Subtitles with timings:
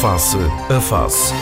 [0.00, 0.38] Face
[0.70, 1.34] a Face.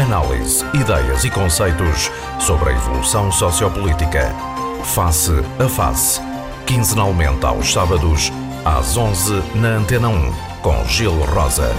[0.00, 4.34] Análise, ideias e conceitos sobre a evolução sociopolítica.
[4.82, 5.30] Face
[5.62, 6.22] a Face.
[6.66, 8.32] Quinzenalmente aos sábados,
[8.64, 10.32] às 11 na Antena 1,
[10.62, 11.74] com Gil Rosa.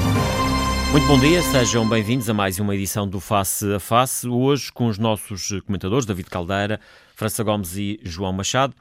[0.91, 4.29] Muito bom dia, sejam bem-vindos a mais uma edição do Face a Face.
[4.29, 6.79] Hoje com os nossos comentadores, David Caldeira,
[7.15, 8.75] França Gomes e João Machado.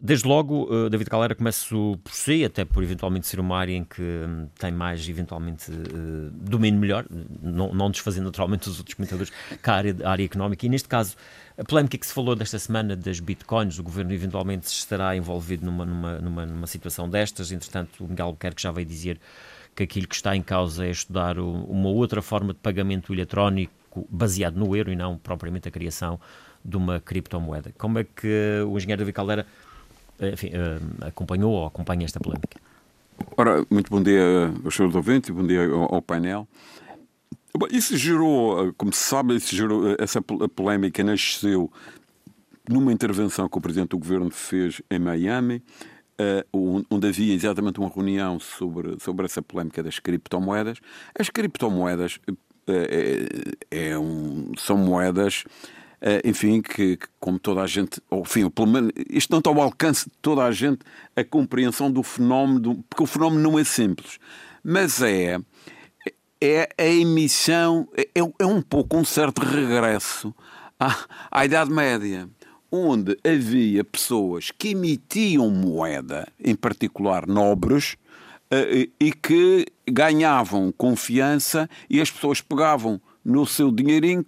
[0.00, 3.82] Desde logo, uh, David Calera, começo por si, até por eventualmente ser uma área em
[3.82, 7.06] que um, tem mais, eventualmente, uh, domínio melhor,
[7.42, 10.66] não, não desfazendo naturalmente os outros comentadores, que a área, a área económica.
[10.66, 11.16] E neste caso,
[11.56, 15.86] a polémica que se falou desta semana das bitcoins, o governo eventualmente estará envolvido numa,
[15.86, 17.50] numa, numa, numa situação destas.
[17.50, 19.18] Entretanto, o Miguel Albuquerque já veio dizer
[19.74, 23.72] que aquilo que está em causa é estudar uma outra forma de pagamento eletrónico
[24.10, 26.20] baseado no euro e não propriamente a criação
[26.62, 27.72] de uma criptomoeda.
[27.78, 29.65] Como é que o engenheiro David Caldeira eh,
[30.20, 32.60] enfim, uh, acompanhou ou acompanha esta polémica?
[33.36, 36.46] Ora, muito bom dia aos senhores ouvintes e bom dia ao, painel.
[37.70, 41.72] Isso gerou, como se sabe, isso gerou, essa polémica nasceu
[42.68, 45.62] numa intervenção que o Presidente do Governo fez em Miami,
[46.90, 50.78] onde havia exatamente uma reunião sobre, sobre essa polémica das criptomoedas.
[51.18, 52.20] As criptomoedas
[52.68, 55.75] é, é um, são moedas eh,
[56.24, 59.60] enfim, que, que, como toda a gente, ou enfim, pelo menos, isto não está ao
[59.60, 60.80] alcance de toda a gente
[61.14, 64.18] a compreensão do fenómeno, porque o fenómeno não é simples,
[64.62, 65.38] mas é,
[66.40, 70.34] é a emissão, é, é um pouco um certo regresso
[70.78, 70.96] à,
[71.30, 72.28] à Idade Média,
[72.70, 77.96] onde havia pessoas que emitiam moeda, em particular nobres,
[78.50, 84.24] eh, e que ganhavam confiança e as pessoas pegavam no seu dinheirinho,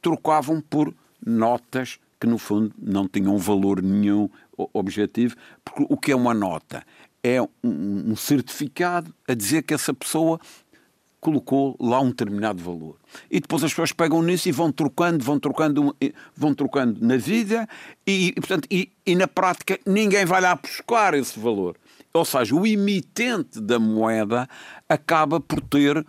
[0.00, 0.92] trocavam por
[1.24, 4.28] notas que, no fundo, não tinham valor nenhum
[4.72, 6.84] objetivo, porque o que é uma nota?
[7.22, 10.40] É um, certificado a dizer que essa pessoa
[11.20, 12.96] colocou lá um determinado valor.
[13.30, 15.96] E depois as pessoas pegam nisso e vão trocando, vão trocando,
[16.34, 17.68] vão trocando na vida
[18.04, 21.76] e portanto, e, e, na prática ninguém vai lá buscar esse valor.
[22.12, 24.48] Ou seja, o emitente da moeda
[24.88, 26.04] acaba por ter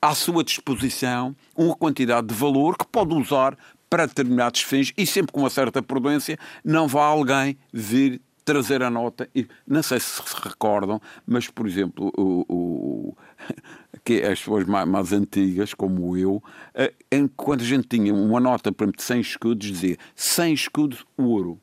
[0.00, 3.58] à sua disposição uma quantidade de valor que pode usar
[3.96, 8.90] para determinados fins e sempre com uma certa prudência, não vá alguém vir trazer a
[8.90, 9.26] nota.
[9.34, 13.16] E, não sei se se recordam, mas, por exemplo, o, o
[14.04, 16.42] que as pessoas mais, mais, antigas, como eu,
[16.74, 20.52] eh, em, quando a gente tinha uma nota, por exemplo, de 100 escudos, dizia 100
[20.52, 21.58] escudos ouro.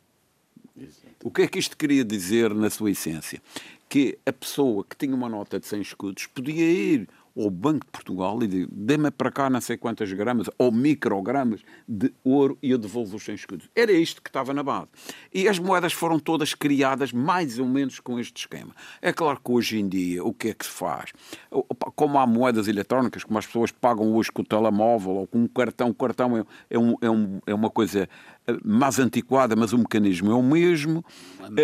[1.24, 3.40] O que é que isto queria dizer na sua essência?
[3.88, 7.92] Que a pessoa que tinha uma nota de 100 escudos podia ir ao Banco de
[7.92, 12.72] Portugal e digo, dê-me para cá não sei quantas gramas ou microgramas de ouro e
[12.72, 13.70] eu devolvo os 100 escudos.
[13.76, 14.88] Era isto que estava na base.
[15.34, 18.76] E as moedas foram todas criadas mais ou menos com este esquema.
[19.02, 21.12] É claro que hoje em dia o que é que se faz?
[21.96, 25.48] Como há moedas eletrónicas, como as pessoas pagam hoje com o telemóvel ou com um
[25.48, 28.08] cartão, o cartão é, é, um, é, um, é uma coisa
[28.64, 31.04] mais antiquada, mas o mecanismo é o mesmo.
[31.58, 31.64] É,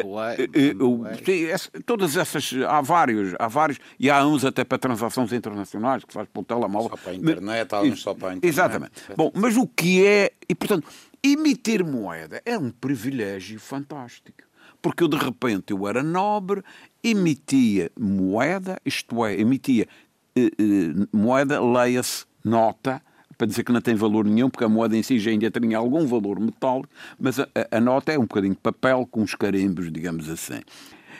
[0.53, 6.03] é, é, todas essas, há vários, há vários, e há uns até para transações internacionais,
[6.03, 6.89] que faz pelo telemóvel.
[6.89, 8.53] Só para a internet, há uns só para a internet.
[8.53, 8.91] Exatamente.
[9.15, 10.87] Bom, mas o que é, e portanto,
[11.23, 14.49] emitir moeda é um privilégio fantástico.
[14.81, 16.63] Porque eu, de repente, eu era nobre,
[17.03, 19.87] emitia moeda, isto é, emitia
[20.35, 23.01] eh, eh, moeda, leia-se nota,
[23.39, 25.77] para dizer que não tem valor nenhum, porque a moeda em si já ainda tinha
[25.77, 29.89] algum valor metálico, mas a, a nota é um bocadinho de papel com os carimbos,
[29.89, 30.59] digamos assim.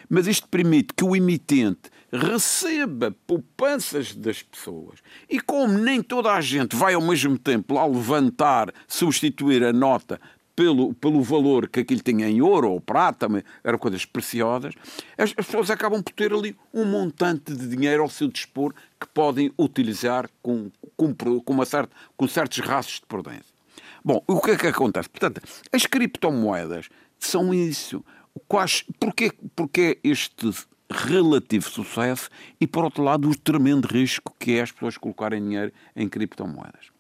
[0.09, 4.99] Mas isto permite que o emitente receba poupanças das pessoas.
[5.29, 10.19] E como nem toda a gente vai ao mesmo tempo lá levantar, substituir a nota
[10.59, 13.29] pelo, pelo valor que aquilo tinha em ouro ou prata,
[13.63, 14.73] eram coisas preciosas,
[15.17, 19.07] as, as, pessoas acabam por ter ali um montante de dinheiro ao seu dispor que
[19.07, 23.55] podem utilizar com, com, com, uma certa, com certos raços de prudência.
[24.03, 25.07] Bom, o que é que acontece?
[25.07, 28.03] Portanto, as criptomoedas são isso.
[28.45, 30.51] Quais, porquê, porquê este
[30.91, 32.29] relativo sucesso
[32.59, 36.98] e, por outro lado, o tremendo risco que é as pessoas colocarem dinheiro em criptomoedas?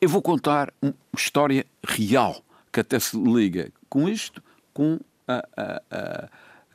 [0.00, 5.82] Eu vou contar uma história real que até se liga com isto, com a, a,
[5.90, 6.28] a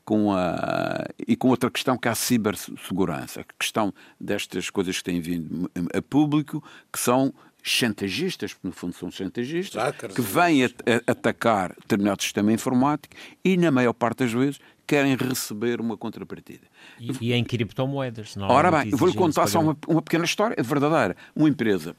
[0.03, 5.03] com a, e com outra questão que é a cibersegurança, a questão destas coisas que
[5.03, 7.33] têm vindo a público, que são
[7.63, 9.81] chantagistas, porque no fundo são chantagistas,
[10.13, 15.15] que vêm a, a, atacar determinado sistema informático e, na maior parte das vezes, querem
[15.15, 16.67] receber uma contrapartida.
[16.99, 21.15] E, e em criptomoedas, não Ora bem, vou-lhe contar só uma, uma pequena história verdadeira.
[21.35, 21.95] Uma empresa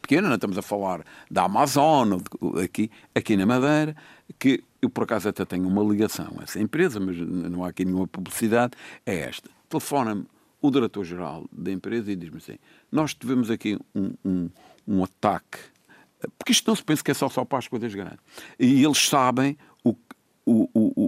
[0.00, 2.18] pequena, não estamos a falar da Amazon,
[2.62, 3.96] aqui, aqui na Madeira,
[4.38, 7.84] que eu por acaso até tenho uma ligação a essa empresa, mas não há aqui
[7.84, 8.72] nenhuma publicidade,
[9.04, 9.50] é esta.
[9.68, 10.26] Telefona-me
[10.60, 12.56] o diretor-geral da empresa e diz-me assim:
[12.90, 14.50] Nós tivemos aqui um, um,
[14.86, 15.58] um, ataque,
[16.38, 18.18] porque isto não se pensa que é só, só para as coisas grandes.
[18.58, 19.94] E eles sabem o,
[20.44, 21.07] o, o,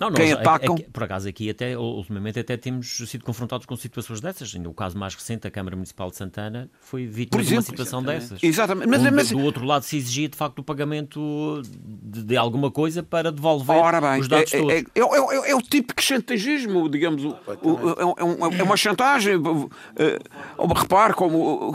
[0.00, 0.76] não, quem nós, atacam.
[0.76, 4.52] É, é, por acaso, aqui até, ultimamente, até temos sido confrontados com situações dessas.
[4.54, 8.00] O caso mais recente, a Câmara Municipal de Santana foi vítima exemplo, de uma situação
[8.00, 8.22] exatamente.
[8.22, 8.42] dessas.
[8.42, 8.88] Exatamente.
[8.88, 13.02] Mas, mas, do outro lado se exigia, de facto, o pagamento de, de alguma coisa
[13.02, 14.72] para devolver bem, os dados é, todos.
[14.72, 17.24] É, é, é, é, o típico chantagismo, digamos.
[17.24, 17.36] O,
[18.58, 19.34] é, uma chantagem.
[20.76, 21.72] repare, como,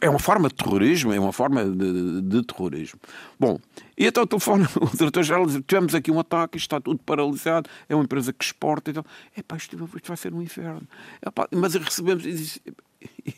[0.00, 3.00] é uma forma de terrorismo, é uma forma de, de terrorismo.
[3.38, 3.58] Bom,
[4.00, 7.68] e então o telefone, o diretor-geral diz: tivemos aqui um ataque, isto está tudo paralisado,
[7.86, 9.04] é uma empresa que exporta e tal.
[9.36, 10.88] Epá, isto, isto vai ser um inferno.
[11.20, 12.24] Epá, mas recebemos.
[12.24, 12.62] E,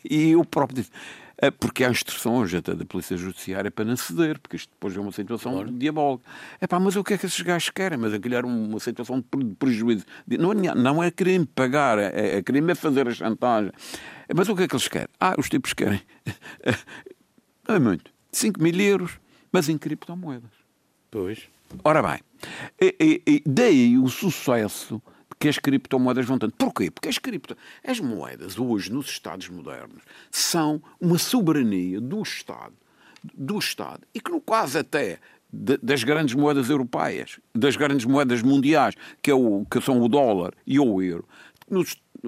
[0.09, 0.89] e eu próprio disse:
[1.37, 5.01] é porque há instruções até da Polícia Judiciária para não ceder, porque isto depois é
[5.01, 5.71] uma situação claro.
[5.71, 6.23] diabólica.
[6.61, 7.97] Epá, mas o que é que esses gajos querem?
[7.97, 10.05] Mas aquilo era uma situação de prejuízo.
[10.25, 13.73] Não, não é crime pagar, é, é crime é fazer a chantagem.
[14.33, 15.09] Mas o que é que eles querem?
[15.19, 15.99] Ah, os tipos querem.
[17.67, 18.13] Não é muito.
[18.31, 19.19] 5 mil euros
[19.53, 20.51] mas em criptomoedas.
[21.09, 21.47] Pois.
[21.83, 22.19] Ora bem,
[22.81, 25.01] e, e, e daí o sucesso
[25.39, 26.53] que as criptomoedas vão tendo.
[26.53, 26.91] Porquê?
[26.91, 27.55] Porque as, cripto...
[27.85, 30.01] as moedas hoje nos Estados modernos
[30.31, 32.73] são uma soberania do Estado,
[33.33, 35.19] do Estado, e que no caso até
[35.51, 40.53] das grandes moedas europeias, das grandes moedas mundiais, que, é o, que são o dólar
[40.65, 41.27] e o euro,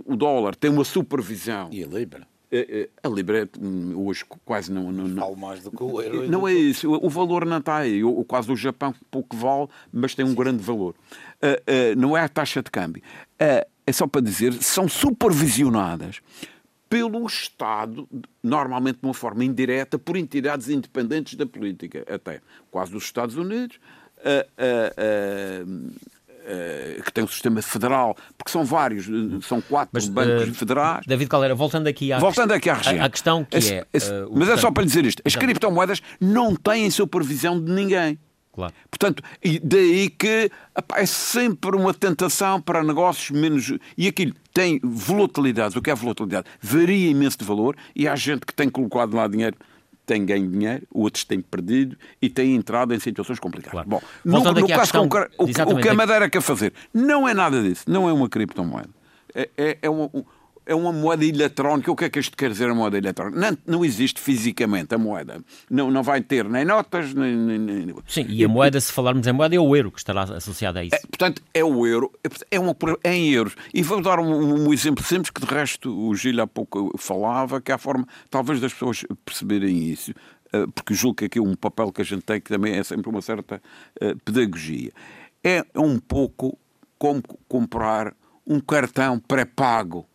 [0.05, 1.69] o dólar tem uma supervisão.
[1.71, 2.27] E a Libra.
[2.51, 4.91] É, é, a Libra hum, hoje quase não.
[4.91, 6.29] não, não Vale mais do que o euro.
[6.29, 6.91] Não é isso.
[6.91, 8.03] O valor não está aí.
[8.03, 10.35] O, quase o Japão pouco vale, mas tem um Sim.
[10.35, 10.95] grande valor.
[11.41, 13.01] Uh, uh, não é a taxa de câmbio.
[13.41, 16.21] Uh, é só para dizer, são supervisionadas
[16.89, 18.07] pelo Estado,
[18.41, 22.41] normalmente de uma forma indireta, por entidades independentes da política, até
[22.71, 23.79] quase dos Estados Unidos.
[26.45, 29.07] Uh, que tem um sistema federal, porque são vários,
[29.47, 31.03] são quatro mas, bancos uh, federais.
[31.07, 33.03] David Calera, voltando aqui à, voltando aqui à região.
[33.03, 33.83] A, questão que é.
[33.91, 35.43] Esse, uh, mas é só para dizer isto: as Exato.
[35.43, 38.19] criptomoedas não têm supervisão de ninguém.
[38.55, 38.73] Claro.
[38.89, 43.73] Portanto, e daí que epá, é sempre uma tentação para negócios menos.
[43.97, 45.77] E aquilo tem volatilidade.
[45.77, 46.47] O que é volatilidade?
[46.61, 49.57] Varia imenso de valor e há gente que tem colocado lá dinheiro
[50.05, 53.71] têm ganho dinheiro, outros têm perdido e têm entrado em situações complicadas.
[53.71, 53.89] Claro.
[53.89, 57.61] Bom, no, no caso questão, o, o, que a Madeira quer fazer não é nada
[57.61, 58.89] disso, não é uma criptomoeda.
[59.33, 60.09] É, é, é uma,
[60.65, 61.91] é uma moeda eletrónica.
[61.91, 63.39] O que é que isto quer dizer, a moeda eletrónica?
[63.39, 65.41] Não, não existe fisicamente a moeda.
[65.69, 67.95] Não, não vai ter nem notas, nem, nem, nem...
[68.07, 70.83] Sim, e a moeda, se falarmos em moeda, é o euro que estará associado a
[70.83, 70.95] isso.
[70.95, 72.11] É, portanto, é o euro,
[72.49, 73.55] é, uma, é em euros.
[73.73, 77.61] E vou dar um, um, exemplo simples que, de resto, o Gil há pouco falava,
[77.61, 80.13] que é a forma, talvez, das pessoas perceberem isso
[80.55, 83.09] eh, porque julgo que aqui um papel que a gente tem que também é sempre
[83.09, 83.61] uma certa
[84.01, 84.91] uh, pedagogia.
[85.43, 86.57] É um pouco
[86.97, 88.13] como comprar
[88.47, 90.05] um cartão pré-pago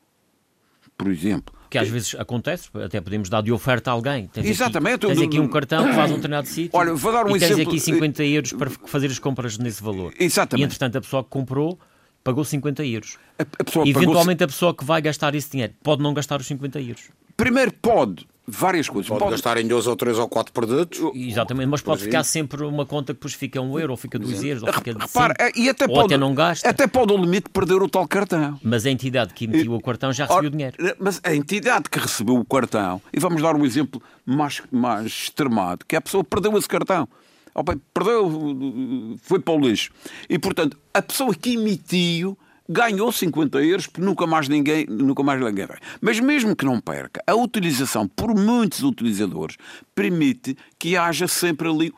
[1.00, 1.54] por exemplo.
[1.70, 4.26] Que às vezes acontece, até podemos dar de oferta a alguém.
[4.26, 5.06] Tens Exatamente.
[5.06, 6.70] Aqui, tens aqui um cartão que faz um determinado sítio.
[6.78, 7.56] Olha, vou dar um e exemplo.
[7.56, 10.12] tens aqui 50 euros para fazer as compras nesse valor.
[10.18, 10.62] Exatamente.
[10.62, 11.78] E entretanto a pessoa que comprou
[12.22, 13.18] pagou 50 euros.
[13.38, 13.42] A,
[13.88, 14.44] Eventualmente pagou...
[14.44, 17.04] a pessoa que vai gastar esse dinheiro pode não gastar os 50 euros.
[17.40, 19.08] Primeiro pode, várias coisas.
[19.08, 21.00] Pode, pode, gastar em dois ou três ou quatro produtos.
[21.14, 24.44] Exatamente, mas pode ficar sempre uma conta que depois fica um euro, ou fica dois
[24.44, 26.68] euros, ou fica Repara, cinco, e até ou pode, até não gasta.
[26.68, 28.60] Até pode o limite perder o tal cartão.
[28.62, 30.76] Mas a entidade que emitiu o cartão já recebeu o dinheiro.
[30.98, 35.86] Mas a entidade que recebeu o cartão, e vamos dar um exemplo mais, mais extremado,
[35.86, 37.08] que a pessoa perdeu esse cartão.
[37.54, 39.90] Oh, bem, perdeu, foi para o lixo.
[40.28, 42.36] E, portanto, a pessoa que emitiu
[42.70, 45.78] ganhou 50 euros porque nunca mais ninguém, nunca mais ninguém vai.
[46.00, 49.56] Mas mesmo que não perca, a utilização por muitos utilizadores
[49.92, 51.92] permite que haja sempre ali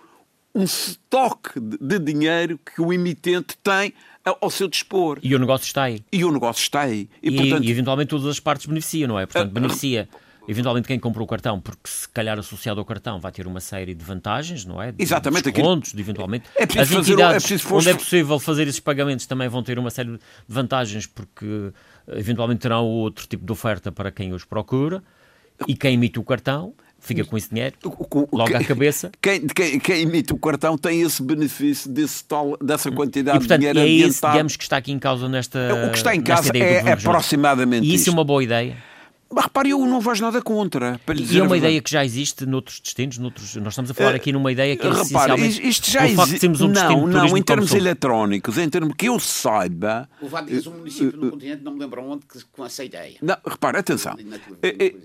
[0.55, 3.93] um estoque de dinheiro que o emitente tem
[4.25, 5.19] ao seu dispor.
[5.23, 6.03] E o negócio está aí.
[6.11, 7.09] E o negócio está aí.
[7.23, 7.65] E, e, portanto...
[7.65, 9.27] e eventualmente todas as partes beneficiam, não é?
[9.27, 10.09] Portanto, beneficia
[10.49, 13.95] eventualmente quem comprou o cartão, porque se calhar associado ao cartão vai ter uma série
[13.95, 14.93] de vantagens, não é?
[14.93, 15.51] De Exatamente.
[15.51, 16.49] Descontos, de, eventualmente.
[16.57, 20.13] É As entidades é onde é possível fazer esses pagamentos também vão ter uma série
[20.13, 20.19] de
[20.49, 21.73] vantagens, porque
[22.09, 25.03] eh, eventualmente terão outro tipo de oferta para quem os procura
[25.67, 27.77] e quem emite o cartão fica com esse dinheiro
[28.33, 29.11] logo à cabeça.
[29.21, 33.61] Quem, quem, quem, emite o cartão tem esse benefício desse tal, dessa quantidade e, portanto,
[33.61, 34.09] de dinheiro é.
[34.09, 37.87] Esse, digamos, que está aqui em causa nesta O que está em causa é aproximadamente
[37.87, 38.77] E isso é uma boa ideia?
[39.35, 41.01] Mas repare, eu não vejo nada contra.
[41.07, 43.57] Para lhe E dizer é uma ideia que já existe noutros destinos, noutros...
[43.57, 46.05] nós estamos a falar Eh, aqui numa ideia que é Repare, essencialmente isto já o
[46.05, 46.47] existe.
[46.47, 50.09] um não, não, em termos eletrónicos, em termos que eu saiba.
[50.21, 53.17] Houve há dias um município no continente, não me lembro onde, que, com essa ideia.
[53.23, 54.15] Não, repare, atenção.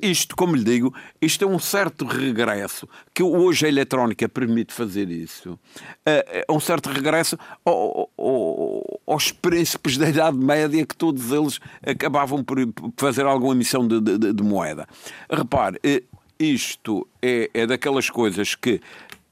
[0.02, 5.10] Isto, como lhe digo, isto é um certo regresso, que hoje a eletrónica permite fazer
[5.10, 5.58] isso.
[6.06, 12.44] É um certo regresso ao- ao- aos príncipes da Idade Média, que todos eles acabavam
[12.44, 14.88] por por fazer alguma emissão de, de- de moeda.
[15.30, 16.04] Repare, é,
[16.40, 18.80] isto é, é daquelas coisas que.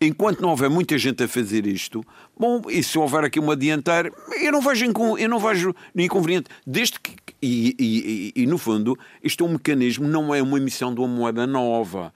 [0.02, 2.04] Enquanto não houver muita gente a fazer isto,
[2.38, 4.12] bom, e se houver aqui uma dianteira,
[4.42, 4.86] eu não vejo,
[5.18, 6.50] eu não vejo inconveniente.
[6.68, 10.58] Desde que, e, e- e- e, no fundo, isto é um mecanismo, não é uma
[10.58, 12.14] emissão de uma moeda nova.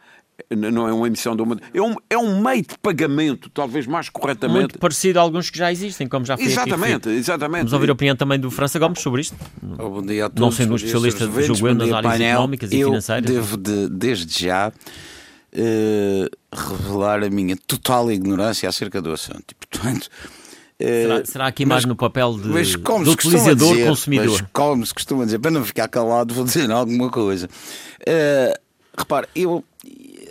[0.50, 1.58] Não é uma emissão de uma.
[1.74, 4.60] É um, é um meio de pagamento, talvez mais corretamente.
[4.60, 7.20] Muito parecido a alguns que já existem, como já foi aqui Exatamente, referido.
[7.20, 7.60] exatamente.
[7.62, 9.36] Vamos ouvir a opinião também do França Gomes sobre isto.
[9.78, 10.42] Oh, bom dia a todos.
[10.42, 12.32] Não sendo um especialista, julgo eu, bom dia, nas áreas painel.
[12.34, 13.26] económicas e eu financeiras.
[13.32, 14.72] devo, de- desde já,
[15.52, 19.52] eh, revelar a minha total ignorância acerca do assunto.
[19.52, 20.10] E, portanto,
[20.80, 24.28] eh, Será, será aqui mais no papel de, mas como costuma utilizador dizer, consumidor?
[24.42, 27.50] Mas como se costuma dizer, para não ficar calado, vou dizer alguma coisa.
[28.06, 28.60] Eh,
[28.98, 29.64] repare, eu,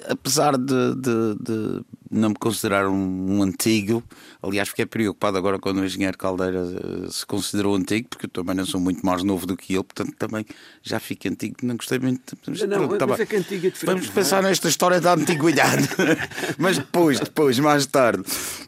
[0.08, 4.02] apesar de, de- de não me considerar um, um antigo,
[4.42, 8.54] aliás, fiquei preocupado agora quando o engenheiro Caldeira eh, se considerou antigo, porque eu também
[8.54, 10.44] não sou muito mais novo do que ele, portanto também
[10.82, 12.34] já fico antigo, não gostei muito.
[12.46, 14.14] Mas, Não, pronto, tá mas é que antigo é Vamos não é?
[14.14, 15.86] pensar nesta história da antiguidade,
[16.56, 18.22] mas depois, depois, mais tarde.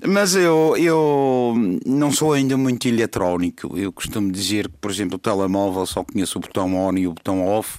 [0.06, 1.54] Mas eu, eu
[1.86, 3.76] não sou ainda muito eletrónico.
[3.78, 7.14] Eu costumo dizer que, por exemplo, o telemóvel só conheço o botão on e o
[7.14, 7.78] botão off.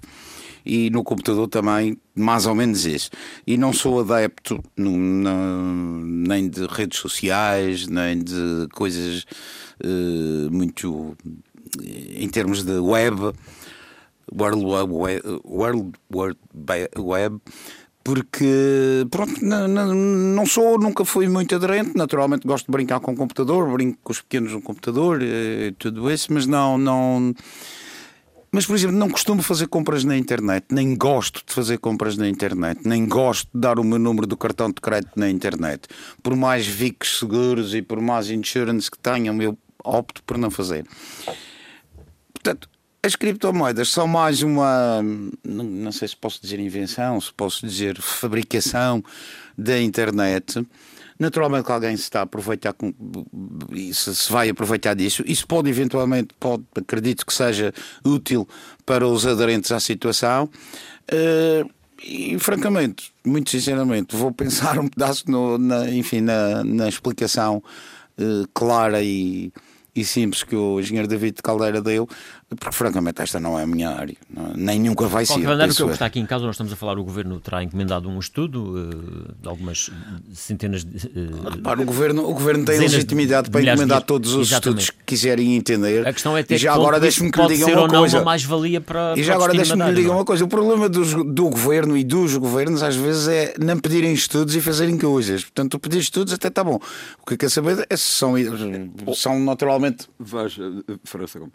[0.65, 3.09] E no computador também, mais ou menos isso.
[3.47, 9.25] E não sou adepto no- na- nem de redes sociais, nem de coisas
[9.83, 11.15] eh, muito
[12.15, 13.31] em termos de web.
[14.33, 17.39] World Web, World Wide Web
[18.03, 23.11] porque pronto, não, não, não sou, nunca fui muito aderente, naturalmente gosto de brincar com
[23.11, 27.33] o computador, brinco com os pequenos no computador, eh, tudo isso, mas não, não
[28.51, 32.27] mas por exemplo, não costumo fazer compras na internet, nem gosto de fazer compras na
[32.27, 35.87] internet, nem gosto de dar o meu número do cartão de crédito na internet.
[36.21, 40.85] Por mais VICs seguros e por mais insurance que tenham, eu opto por não fazer.
[42.33, 42.69] Portanto,
[43.03, 45.01] as criptomoedas são mais uma,
[45.43, 49.03] não, sei se posso dizer invenção, se posso dizer fabricação
[49.57, 50.63] da internet.
[51.21, 52.91] Naturalmente que alguém se está a aproveitar com,
[53.93, 55.23] se, vai aproveitar disso.
[55.27, 57.71] Isso pode eventualmente, pode, acredito que seja
[58.03, 58.49] útil
[58.87, 60.49] para os aderentes à situação.
[61.07, 61.63] Eh,
[62.03, 67.61] e francamente, muito sinceramente, vou pensar um pedaço no, na, enfim, na, na explicação
[68.17, 69.53] eh, clara e,
[69.95, 72.09] e simples que o engenheiro David de Caldeira deu,
[72.59, 75.33] porque francamente esta não é a minha área, não- nem nunca vai De ser.
[75.35, 77.63] qualquer maneira, o que está aqui em casa, nós estamos a falar, o Governo terá
[77.63, 79.89] encomendado um estudo eh, de algumas
[80.33, 81.07] centenas de...
[81.07, 84.07] eh, Repara, o governo, o governo tem de legitimidade para de encomendar dias.
[84.07, 84.81] todos os Exatamente.
[84.81, 86.07] estudos que quiserem entender.
[86.07, 87.99] A questão é até e já que agora deixe-me que lhe diga uma ou não
[87.99, 88.17] coisa.
[88.17, 90.89] uma mais-valia para, E já para agora deixe-me que lhe diga uma coisa: o problema
[90.89, 95.43] dos- do governo e dos governos às vezes é não pedirem estudos e fazerem coisas.
[95.43, 96.79] Portanto, pedir estudos até está bom.
[97.21, 98.33] O que eu quero saber é se são,
[99.15, 100.07] são naturalmente.
[100.19, 101.53] Veja, eh, França Gomes,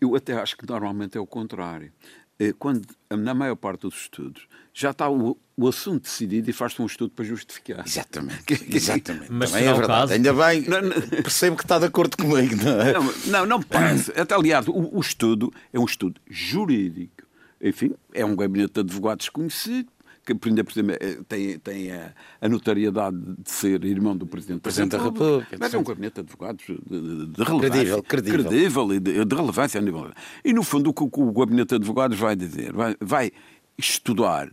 [0.00, 1.92] eu- até acho que normalmente é o contrário.
[2.38, 6.80] Eh, Quando, na maior parte dos estudos, já está o, o assunto decidido e faz-se
[6.80, 7.84] um estudo para justificar.
[7.86, 8.42] Exatamente.
[8.44, 9.30] Que- que- Exatamente.
[9.30, 10.00] Mas Também é verdade.
[10.00, 10.12] caso?
[10.14, 11.00] Ainda bem, Não, não.
[11.22, 12.56] percebo que está de acordo comigo.
[12.56, 12.92] Não é?
[12.94, 14.10] Não, não, não me parece.
[14.18, 17.22] Até, aliás, o, o estudo é um estudo jurídico.
[17.60, 19.88] Enfim, é um gabinete de advogados conhecido,
[20.24, 24.60] que ainda por cima eh, tem, tem a, a notariedade de ser irmão do Presidente,
[24.60, 25.56] Presidente da República.
[25.58, 27.70] Mas é um gabinete de advogados de, de- de relevância.
[27.70, 28.44] Credível, credível.
[28.44, 30.10] Credível e de, de relevância a nível.
[30.44, 32.72] E, no fundo, o que o, o gabinete de advogados vai dizer?
[32.72, 33.32] Vai, vai
[33.76, 34.48] estudar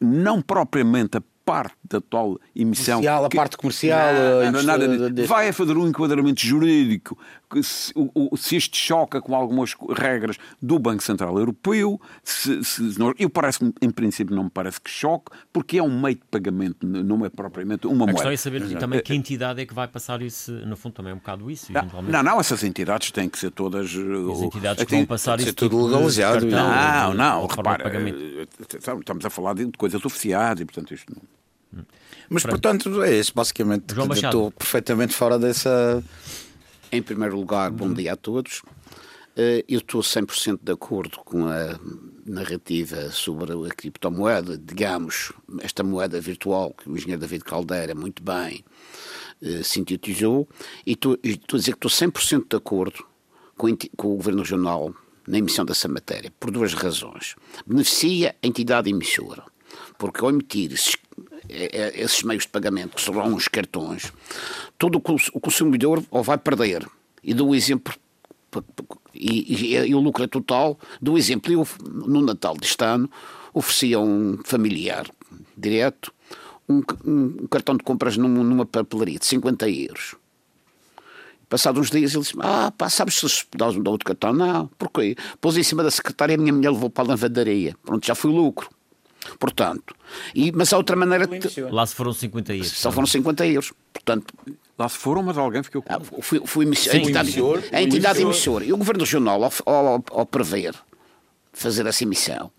[0.00, 2.98] não propriamente a parte da tal emissão.
[3.00, 5.10] Comercial, a parte comercial, a Não, nada indústria disso.
[5.14, 7.16] deste- Vai a fazer um enquadramento jurídico
[7.50, 11.98] que se, o- o- se isto choca com algumas regras do Banco Central Europeu.
[12.22, 16.00] Se, se, não- eu parece em princípio, não me parece que choque, porque é um
[16.00, 18.12] meio de pagamento, não é propriamente uma A moeda.
[18.12, 21.14] questão é saber também que entidade é que vai passar isso, no fundo também é
[21.14, 22.12] um bocado isso, Não, eventualmente.
[22.12, 23.94] não, não, essas entidades têm que ser todas.
[23.94, 27.46] uh, As entidades que vão passar tem que isso ser tudo tipo legalizado, Não, não,
[27.46, 28.46] repara, eh,
[28.98, 31.37] estamos a falar de de coisas oficiais e, portanto, isto não.
[32.28, 33.94] Mas, portanto, é isso, basicamente.
[33.94, 34.26] João Machado.
[34.26, 36.02] Estou perfeitamente fora dessa.
[36.90, 38.62] Em primeiro lugar, bom dia a todos.
[39.36, 41.78] Eh, Eu estou 100% de acordo com a
[42.26, 44.58] narrativa sobre a criptomoeda.
[44.58, 48.64] Digamos, esta moeda virtual que o engenheiro David Caldeira muito bem
[49.42, 50.48] eh, sintetizou.
[50.86, 53.04] E estou, estou a dizer que estou 100% de acordo
[53.56, 54.94] com, com o Governo Regional
[55.26, 57.36] na emissão dessa matéria, por duas razões.
[57.66, 59.44] Beneficia a entidade emissora,
[59.98, 60.72] porque ao emitir
[61.48, 64.12] esses, é, é, esses meios de pagamento, que serão os cartões,
[64.78, 66.86] todo o consumidor ou vai perder.
[67.22, 67.94] E dou um exemplo
[69.14, 70.78] e, e, e, o lucro é total.
[71.02, 73.10] Do exemplo, eu no Natal deste ano
[73.52, 75.06] ofereci a um familiar
[75.56, 76.12] direto
[76.68, 80.14] um, um cartão de compras numa, numa papelaria de 50 euros.
[81.48, 84.34] Passados uns dias ele disse: Ah, pá, sabes se dá outro cartão?
[84.34, 85.16] Não, porquê?
[85.40, 87.74] Pôs em cima da secretária e a minha mulher levou para a lavadaria.
[87.82, 88.68] Pronto, já foi lucro.
[89.38, 89.94] Portanto,
[90.34, 91.26] e, mas há outra maneira.
[91.26, 91.60] De...
[91.62, 92.70] Lá se foram 50 euros.
[92.70, 93.72] Só foram 50 euros.
[93.92, 94.32] Portanto,
[94.78, 95.92] Lá se foram, mas alguém ficou com.
[95.92, 98.64] Ah, fui, fui Sim, a entidade, emissor, a entidade emissora.
[98.64, 100.72] E o governo regional, ao, ao, ao prever
[101.52, 102.52] fazer essa emissão,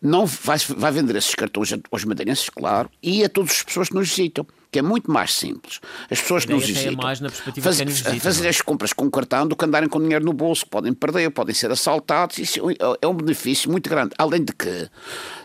[0.00, 3.94] não vai, vai vender esses cartões aos madeirenses, claro, e a todas as pessoas que
[3.94, 5.80] nos visitam, que é muito mais simples.
[6.10, 9.46] As pessoas que nos é visitam mais na perspectiva faz, fazer as compras com cartão
[9.46, 12.60] do que andarem com dinheiro no bolso, podem perder, podem ser assaltados, isso
[13.00, 14.14] é um benefício muito grande.
[14.18, 14.88] Além de que,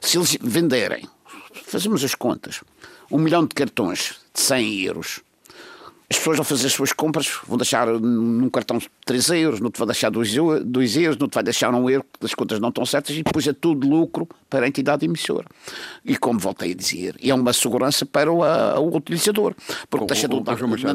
[0.01, 1.07] se eles venderem,
[1.65, 2.61] fazemos as contas,
[3.11, 5.21] um milhão de cartões de 100 euros
[6.13, 9.79] as pessoas vão fazer as suas compras, vão deixar num cartão 3 euros, não te
[9.79, 13.15] vai deixar 2 euros, não te vai deixar 1 euro, as contas não estão certas,
[13.15, 15.47] e depois é tudo lucro para a entidade emissora.
[16.05, 19.55] E como voltei a dizer, é uma segurança para o, a, o utilizador,
[19.89, 20.43] porque deixa de, não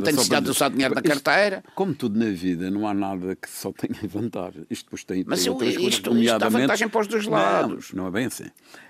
[0.01, 1.65] tem necessidade de usar dinheiro na carteira.
[1.75, 4.65] Como tudo na vida, não há nada que só tenha vantagem.
[4.71, 7.93] Isto depois tem, Mas tem eu, isto, isto, isto dá vantagem para os dois lados.
[7.93, 8.47] Não, não é bem assim.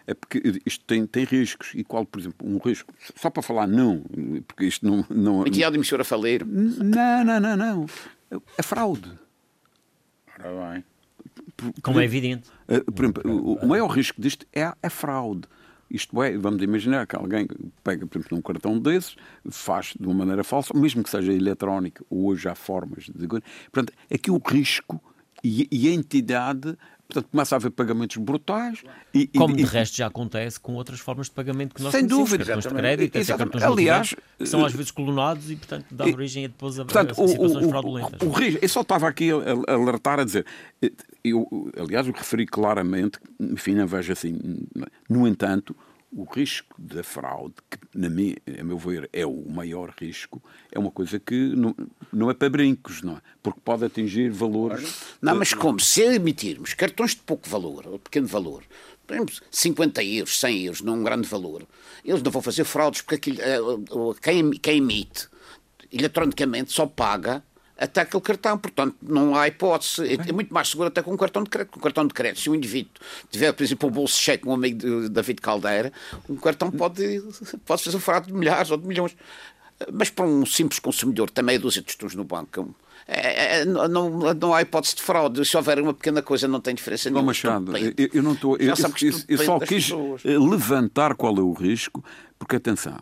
[0.08, 1.72] É porque isto tem, tem riscos.
[1.74, 2.90] E qual, por exemplo, um risco?
[3.14, 4.02] Só para falar não,
[4.46, 5.04] porque isto não.
[5.10, 6.46] não entidade emissora faleiro.
[6.46, 7.86] Não, não, não, não.
[8.56, 9.12] É fraude.
[10.40, 10.84] Ora bem.
[11.82, 12.48] Como é evidente.
[12.68, 15.42] Eh, por exemplo, o, o maior risco disto é a fraude.
[15.90, 17.46] Isto é, vamos imaginar que alguém
[17.84, 19.14] pega, por exemplo, um cartão desses,
[19.50, 23.26] faz de uma maneira falsa, mesmo que seja eletrónica, ou hoje há formas de.
[23.26, 25.02] Portanto, aqui o risco
[25.44, 26.76] e, e a entidade
[27.08, 28.82] Portanto, começa a haver pagamentos brutais.
[29.14, 32.44] E, Como de resto já acontece com outras formas de pagamento que nós Sem dúvida.
[32.44, 36.44] Cartões de crédito, até cartões Aliás, que são às vezes colonados e, portanto, dão origem
[36.44, 38.20] a depois a, portanto, a situações o, fraudulentas.
[38.20, 40.44] O, o, eu só estava aqui a, a alertar a dizer,
[41.24, 44.38] eu, aliás, eu referi claramente, enfim, não vejo assim.
[45.08, 45.74] No entanto,
[46.10, 50.78] o risco da fraude, que na minha, a meu ver é o maior risco, é
[50.78, 51.74] uma coisa que não,
[52.12, 53.20] não é para brincos, não é?
[53.42, 55.02] Porque pode atingir valores.
[55.20, 55.78] Não, mas como?
[55.80, 58.64] Se emitirmos cartões de pouco valor, ou pequeno valor,
[59.06, 61.66] por exemplo, 50 euros, 100 euros, não um grande valor,
[62.04, 63.58] eles não vão fazer fraudes porque aquilo, eh,
[64.22, 65.28] quem, quem emite
[65.90, 67.42] eletronicamente só paga
[67.78, 68.58] até aquele cartão.
[68.58, 70.02] Portanto, não há hipótese.
[70.06, 71.72] É, é muito mais seguro até com um cartão de crédito.
[71.72, 72.92] Com um cartão de crédito, se o indivíduo
[73.30, 75.92] tiver, por exemplo, o bolso cheio, como um amigo de David Caldeira,
[76.28, 77.22] um cartão pode,
[77.64, 79.16] pode fazer um fraude de milhares ou de milhões.
[79.92, 82.74] Mas para um simples consumidor, também meia dúzia de tostões no banco,
[83.06, 85.44] é, é, não, não há hipótese de fraude.
[85.44, 87.28] Se houver uma pequena coisa, não tem diferença nenhuma.
[87.28, 88.56] Machado, eu, eu, não estou.
[88.56, 90.24] Eu, eu, eu só quis pessoas.
[90.24, 92.04] levantar qual é o risco,
[92.38, 92.98] porque atenção,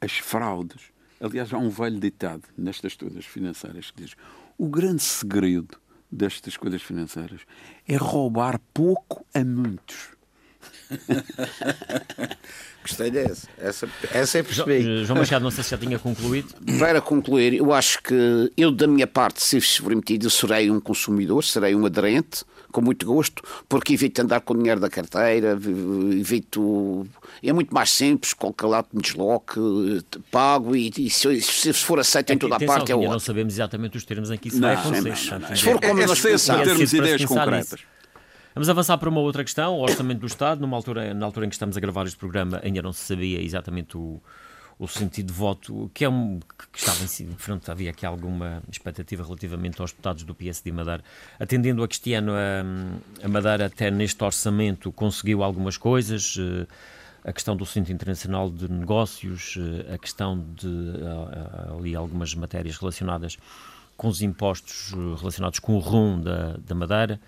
[0.00, 0.90] as fraudes
[1.20, 4.14] Aliás, há um velho ditado nestas coisas financeiras que diz:
[4.56, 5.76] o grande segredo
[6.10, 7.40] destas coisas financeiras
[7.86, 10.16] é roubar pouco a muitos.
[12.82, 13.48] Gostei dessa.
[13.58, 15.04] Essa, essa é perceber.
[15.04, 16.54] João Machado, não sei se já tinha concluído.
[16.78, 21.44] Para concluir, eu acho que eu, da minha parte, se for metido, serei um consumidor,
[21.44, 25.58] serei um aderente, com muito gosto, porque evito andar com o dinheiro da carteira,
[26.12, 27.06] evito.
[27.42, 29.58] É muito mais simples, qualquer lado me desloque,
[30.30, 33.12] pago e, e se, se, for aceito é em toda a parte é ótimo.
[33.12, 35.56] não sabemos exatamente os termos em que isso não, vai acontecer.
[35.56, 37.72] Se for como é, nós pensamos, termos ideias concretas.
[37.72, 37.98] Nisso.
[38.54, 40.60] Vamos avançar para uma outra questão, o Orçamento do Estado.
[40.60, 43.40] Numa altura, na altura em que estamos a gravar este programa, ainda não se sabia
[43.40, 44.20] exatamente o,
[44.78, 48.62] o sentido de voto, que é um que estava em si, frente, havia aqui alguma
[48.70, 51.02] expectativa relativamente aos deputados do PS de Madeira,
[51.38, 56.66] atendendo a que este ano a, a Madeira até neste orçamento conseguiu algumas coisas, eh,
[57.24, 62.76] a questão do Centro Internacional de Negócios, eh, a questão de eh, ali algumas matérias
[62.76, 63.36] relacionadas
[63.96, 67.20] com os impostos relacionados com o RUM da, da Madeira,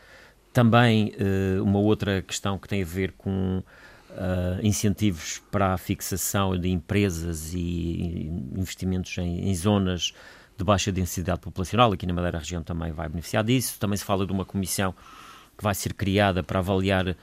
[0.52, 1.12] também
[1.62, 3.62] uma outra questão que tem a ver com
[4.10, 10.12] uh, incentivos para a fixação de empresas e investimentos em, em, zonas
[10.56, 11.92] de baixa densidade populacional.
[11.92, 13.78] Aqui na Madeira a região também vai beneficiar disso.
[13.78, 14.94] Também se fala de uma comissão
[15.56, 17.16] que vai ser criada para avaliar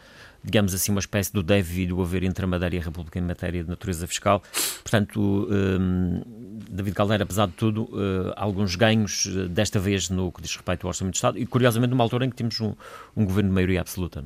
[0.44, 3.20] digamos assim, uma espécie do deve e do haver entre a Madeira e a República
[3.20, 4.42] em matéria de natureza fiscal.
[4.82, 6.22] Portanto, um,
[6.70, 10.86] David Caldeira, apesar de tudo, uh, alguns ganhos, uh, desta vez no que diz respeito
[10.86, 12.74] ao Orçamento de Estado, e curiosamente numa altura em que temos um,
[13.16, 14.24] um governo de maioria absoluta,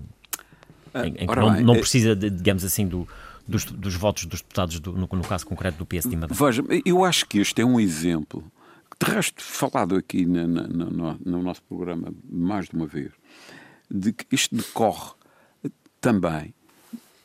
[0.96, 3.08] em, em que não, não, precisa, de, digamos assim, do,
[3.48, 6.34] dos, dos, votos dos deputados, do, no, no, caso concreto do PS de Madeira.
[6.34, 8.44] Veja, eu acho que este é um exemplo,
[9.00, 13.12] de resto falado aqui na, na, no, no nosso programa mais de uma vez,
[13.90, 15.12] de que isto decorre
[16.00, 16.54] também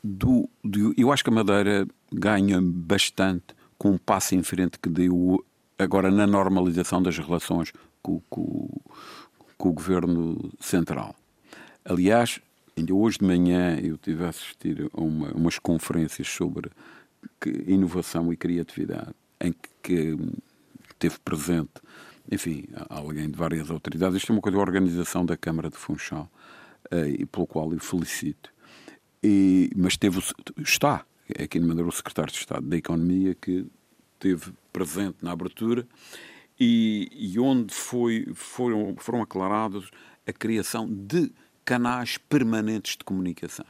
[0.03, 4.89] do, do, Eu acho que a Madeira ganha bastante com um passo em frente que
[4.89, 5.43] deu
[5.77, 8.69] agora na normalização das relações com, com,
[9.57, 11.15] com o governo central.
[11.83, 12.39] Aliás,
[12.77, 16.69] ainda hoje de manhã eu tive a assistir a uma, umas conferências sobre
[17.65, 20.17] inovação e criatividade, em que, que
[20.99, 21.73] teve presente,
[22.31, 24.17] enfim, alguém de várias autoridades.
[24.17, 26.29] Isto é uma coisa da organização da Câmara de Funchal,
[26.91, 28.51] uh, e pelo qual eu felicito.
[29.23, 30.21] E, mas teve,
[30.59, 31.05] está
[31.39, 33.65] aqui no Madeira o secretário de Estado da Economia que
[34.19, 35.87] teve presente na abertura
[36.59, 39.89] e, e onde foi, foram, foram aclarados
[40.27, 41.31] a criação de
[41.67, 43.65] canais permanentes de comunicação.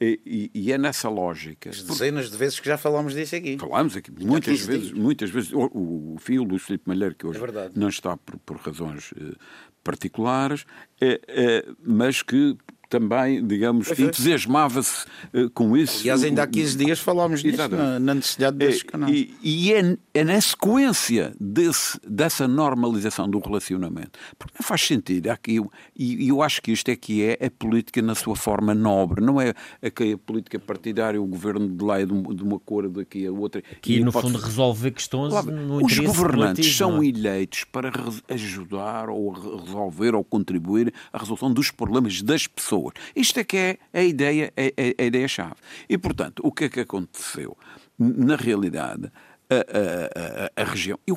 [0.00, 1.70] E, e, é nessa lógica.
[1.70, 3.56] As dezenas de vezes que já falámos disso aqui.
[3.58, 5.52] Falámos aqui muitas vezes, muitas vezes.
[5.52, 9.12] O, o, o filho do Filipe Malheiro, que hoje é não está por, por razões
[9.12, 9.36] uh,
[9.82, 10.66] particulares,
[11.00, 12.56] é, é, mas que
[12.88, 16.00] também, digamos, entusiasmava-se uh, com isso.
[16.00, 19.14] Aliás, ainda há 15 dias falámos disso, na, na, necessidade desses é, canais.
[19.14, 24.18] E, e é, é, na sequência desse, dessa normalização do relacionamento.
[24.38, 25.28] Porque não faz sentido.
[25.28, 25.60] Aqui,
[25.96, 29.24] e eu acho que isto é que é a política na sua forma nobre.
[29.24, 32.88] Não é a, a política partidária, o governo de lá é de, de uma cor,
[32.88, 33.62] daqui a outra.
[33.80, 37.06] Que, no fundo, resolver questões claro, no Os governantes são é?
[37.06, 37.90] eleitos para
[38.28, 42.94] ajudar ou resolver ou contribuir à resolução dos problemas das pessoas pessoas.
[43.14, 45.56] Isto é que é a ideia, a, a, a ideia-chave.
[45.88, 47.56] E, portanto, o que é que aconteceu?
[47.98, 49.10] Na realidade,
[49.48, 50.98] a, a, a, a, região.
[51.06, 51.16] Eu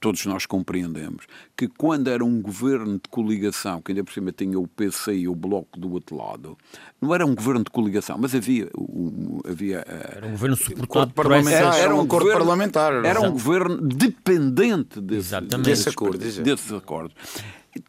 [0.00, 4.58] todos nós compreendemos que quando era um governo de coligação, que ainda por cima tinha
[4.58, 6.58] o PC e o Bloco do outro lado,
[7.00, 8.68] não era um governo de coligação, mas havia.
[8.76, 11.74] Um, havia eh, era um governo suportado parlamentar.
[11.74, 13.04] Era, era um acordo parlamentar.
[13.04, 16.18] Era um governo dependente desse, desse acordo.
[16.18, 17.14] Desses acordos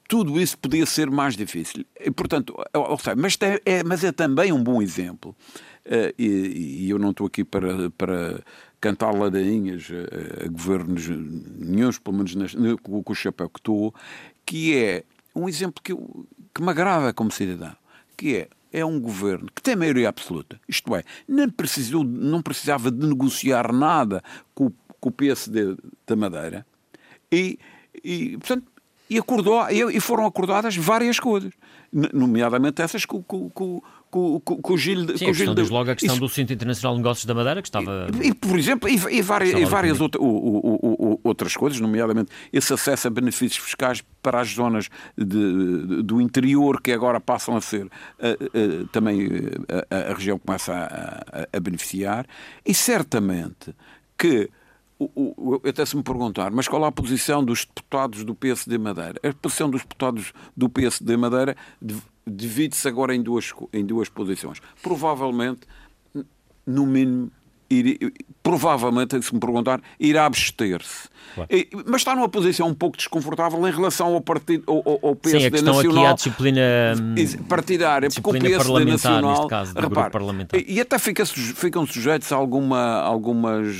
[0.07, 1.85] tudo isso podia ser mais difícil.
[1.99, 2.55] E, portanto,
[3.17, 5.35] mas, é, é, mas é também um bom exemplo.
[5.85, 8.43] Uh, e, e, eu não estou aqui para, para
[8.79, 13.95] cantar ladainhas a, a governos nenhums, pelo menos nas, com, com o chapéu que estou,
[14.45, 17.75] que é um exemplo que, eu, que me agrada como cidadão,
[18.15, 20.59] que é é um governo que tem maioria absoluta.
[20.67, 26.65] Isto é, não, precisou, não precisava de negociar nada com, com o PSD da Madeira
[27.31, 27.57] e,
[28.03, 28.65] e portanto,
[29.09, 31.51] e, acordou, e foram acordadas várias coisas,
[31.91, 34.99] nomeadamente essas com, com, com, com, com o Gil.
[34.99, 36.19] Sim, com a questão, logo a questão Isso...
[36.19, 38.07] do Centro Internacional de Negócios da Madeira, que estava.
[38.21, 41.79] E, e por exemplo, e, e várias, e várias outra, o, o, o, outras coisas,
[41.79, 47.19] nomeadamente esse acesso a benefícios fiscais para as zonas de, de, do interior, que agora
[47.19, 49.31] passam a ser uh, uh, também uh,
[49.89, 52.27] a, a, região começa a, a, a beneficiar,
[52.65, 53.73] e certamente
[54.17, 54.49] que
[55.67, 59.19] até se me perguntar, mas qual é a posição dos deputados do PSD Madeira?
[59.23, 61.55] A posição dos deputados do PSD Madeira
[62.27, 64.61] divide-se agora em duas, em duas posições.
[64.83, 65.61] Provavelmente,
[66.65, 67.31] no mínimo,
[67.69, 71.09] ir, provavelmente, se me perguntar, irá abster-se.
[71.35, 71.49] Claro.
[71.85, 75.47] Mas está numa posição um pouco desconfortável em relação ao, partido, ao, ao PSD Sim,
[75.47, 75.97] a questão nacional.
[75.97, 76.61] Aqui é a disciplina
[76.97, 79.47] hum, partidária, disciplina porque o PSD nacional.
[79.47, 80.13] Caso, repare,
[80.67, 83.77] e até fica, ficam sujeitos a alguma, algumas,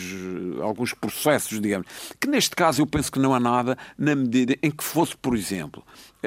[0.62, 1.88] alguns processos, digamos.
[2.20, 5.36] Que neste caso eu penso que não há nada na medida em que fosse, por
[5.36, 5.84] exemplo,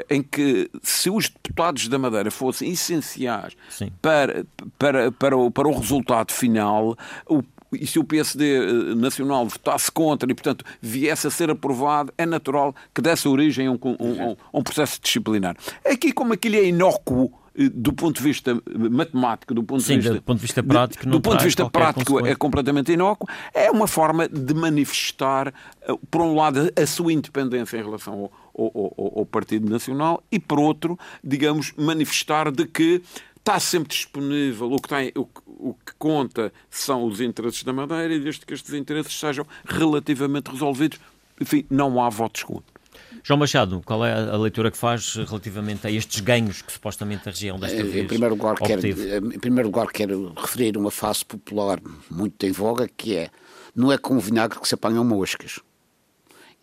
[0.09, 3.55] em que se os deputados da Madeira fossem essenciais
[4.01, 4.45] para,
[4.77, 7.43] para, para, o, para o resultado final, o
[7.75, 12.25] e se o PSD eh, nacional votasse contra e, portanto, viesse a ser aprovado, é
[12.25, 15.57] natural que desse origem a um, um, um processo disciplinar.
[15.83, 20.13] Aqui, como aquilo é inócuo, do ponto de vista matemático, do ponto Sim, de vista,
[20.15, 23.87] do ponto de vista prático, do ponto de vista prático é completamente inócuo, é uma
[23.87, 29.25] forma de manifestar, eh, por um lado, a sua independência em relação ao, ao, ao
[29.25, 33.01] Partido Nacional e, por outro, digamos, manifestar de que
[33.37, 38.13] está sempre disponível, o que, tem, o, o, que conta são os interesses da Madeira
[38.13, 40.97] e desde que estes interesses sejam relativamente resolvidos,
[41.39, 42.72] enfim, não há votos contra.
[43.21, 47.31] João Machado, qual é a leitura que faz relativamente a estes ganhos que supostamente a
[47.31, 48.93] região desta em vez primeiro lugar, obteve?
[48.93, 53.29] Quero, em primeiro lugar, quero referir uma face popular muito em voga, que é
[53.75, 55.59] não é com vinagre que se apanham moscas.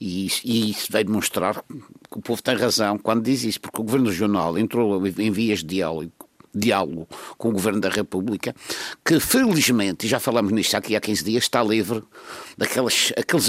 [0.00, 3.80] E isso, e isso vai demonstrar que o povo tem razão quando diz isso, porque
[3.80, 6.12] o Governo Regional entrou em vias de diálogo
[6.52, 7.08] diálogo
[7.38, 8.54] com o Governo da República,
[9.04, 12.02] que felizmente, e já falamos nisto aqui há 15 dias, está livre
[12.56, 13.48] daqueles aqueles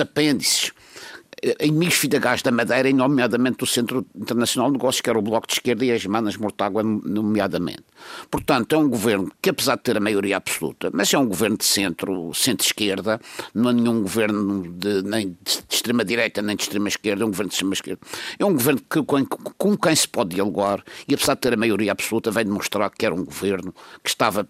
[1.42, 5.22] apêndices inimigos fidagás da Madeira, e nomeadamente do Centro Internacional de Negócios, que era o
[5.22, 7.84] Bloco de Esquerda e as Manas Mortágua, nomeadamente.
[8.30, 11.58] Portanto, é um governo que, apesar de ter a maioria absoluta, mas é um governo
[11.58, 13.20] de centro, centro-esquerda,
[13.54, 17.56] não é nenhum governo de, nem de extrema-direita nem de extrema-esquerda, é um governo de
[17.56, 18.02] extrema-esquerda.
[18.38, 21.58] É um governo que, com, com quem se pode dialogar e, apesar de ter a
[21.58, 23.74] maioria absoluta, vem demonstrar que era um governo
[24.04, 24.48] que estava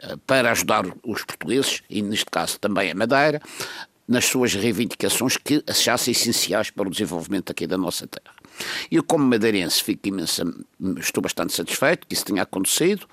[0.00, 3.42] eh, para ajudar os portugueses, e neste caso também a Madeira,
[4.08, 8.34] nas suas reivindicações que achassem essenciais para o desenvolvimento aqui da nossa terra.
[8.90, 10.42] Eu, como madeirense, fico imensa,
[10.98, 13.06] estou bastante satisfeito que isso tenha acontecido,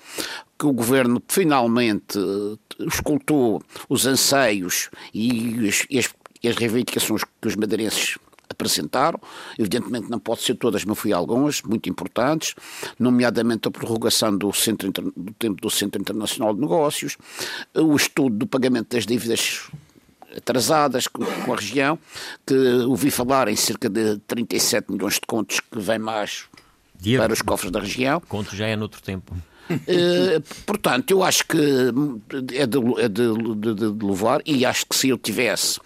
[0.57, 6.09] que o governo finalmente eh, escutou os anseios e as, e as,
[6.41, 8.17] e as reivindicações que os madeirenses
[8.49, 9.19] apresentaram.
[9.59, 12.55] Evidentemente não pode ser todas, mas fui algumas, muito importantes,
[12.97, 17.17] nomeadamente a prorrogação do, centro, do tempo do Centro Internacional de Negócios,
[17.73, 19.69] o estudo do pagamento das dívidas
[20.35, 21.97] atrasadas com, com a região,
[22.45, 22.55] que
[22.87, 26.45] ouvi falar em cerca de 37 milhões de contos que vem mais
[26.99, 28.21] Diego, para os cofres da região.
[28.21, 29.35] Conto já é noutro tempo.
[29.69, 31.57] Uh, portanto, eu acho que
[32.53, 35.79] é de, é de, de, de, louvar e acho que se eu tivesse,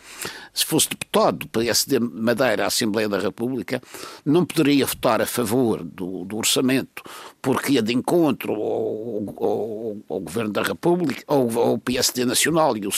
[0.54, 3.82] se fosse deputado do PSD Madeira à Assembleia da República,
[4.26, 7.04] não poderia votar a favor do, do orçamento
[7.42, 12.86] porque ia de encontro ao, ao, ao Governo da República, ao, ao PSD Nacional e
[12.86, 12.92] o,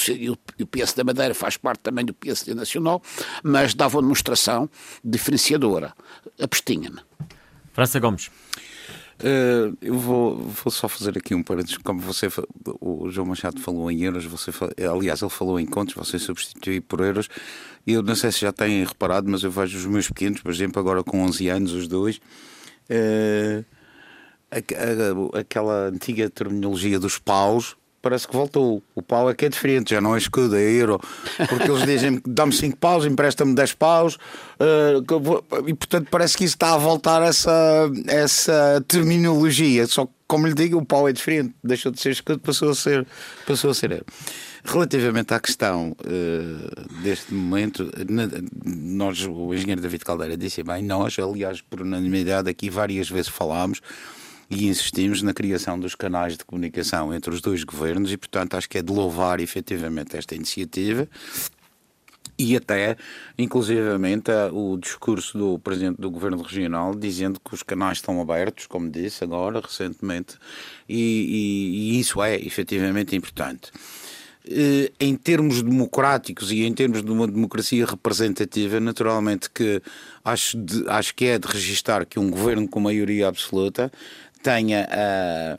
[0.57, 3.03] e o PSD Madeira faz parte também do PSD Nacional,
[3.43, 4.67] mas dava uma demonstração
[5.03, 5.93] diferenciadora.
[6.39, 7.01] Abstinha-me.
[7.71, 8.31] França Gomes.
[9.21, 11.77] Uh, eu vou, vou, só fazer aqui um parênteses.
[11.77, 12.27] Como você,
[12.79, 14.51] o João Machado falou em euros, você,
[14.91, 17.29] aliás, ele falou em contos, você substituiu por euros.
[17.85, 20.79] Eu não sei se já têm reparado, mas eu vejo os meus pequenos, por exemplo,
[20.79, 22.19] agora com 11 anos, os dois.
[22.89, 23.63] Uh,
[25.33, 28.81] aquela antiga terminologia dos paus, parece que voltou.
[28.95, 30.99] O pau é que é diferente, já não é escudo, é euro.
[31.49, 34.15] Porque eles dizem dá-me 5 paus, empresta-me 10 paus.
[34.15, 39.85] Uh, e portanto parece que isso está a voltar essa, essa terminologia.
[39.87, 41.53] Só que, como lhe digo, o pau é diferente.
[41.63, 43.05] Deixou de ser escudo, passou a ser,
[43.45, 44.05] passou a ser euro.
[44.63, 47.91] Relativamente à questão uh, deste momento,
[48.63, 53.81] nós, o engenheiro David Caldeira disse bem, nós, aliás, por unanimidade, aqui várias vezes falámos
[54.51, 58.69] e insistimos na criação dos canais de comunicação entre os dois governos e, portanto, acho
[58.69, 61.07] que é de louvar efetivamente esta iniciativa
[62.37, 62.97] e até,
[63.37, 68.89] inclusivamente, o discurso do Presidente do Governo Regional dizendo que os canais estão abertos, como
[68.89, 70.35] disse agora, recentemente,
[70.89, 73.71] e, e, e isso é efetivamente importante.
[74.43, 79.79] Eh, em termos democráticos e em termos de uma democracia representativa, naturalmente que
[80.25, 83.91] acho, de, acho que é de registar que um governo com maioria absoluta
[84.41, 85.57] tenha a,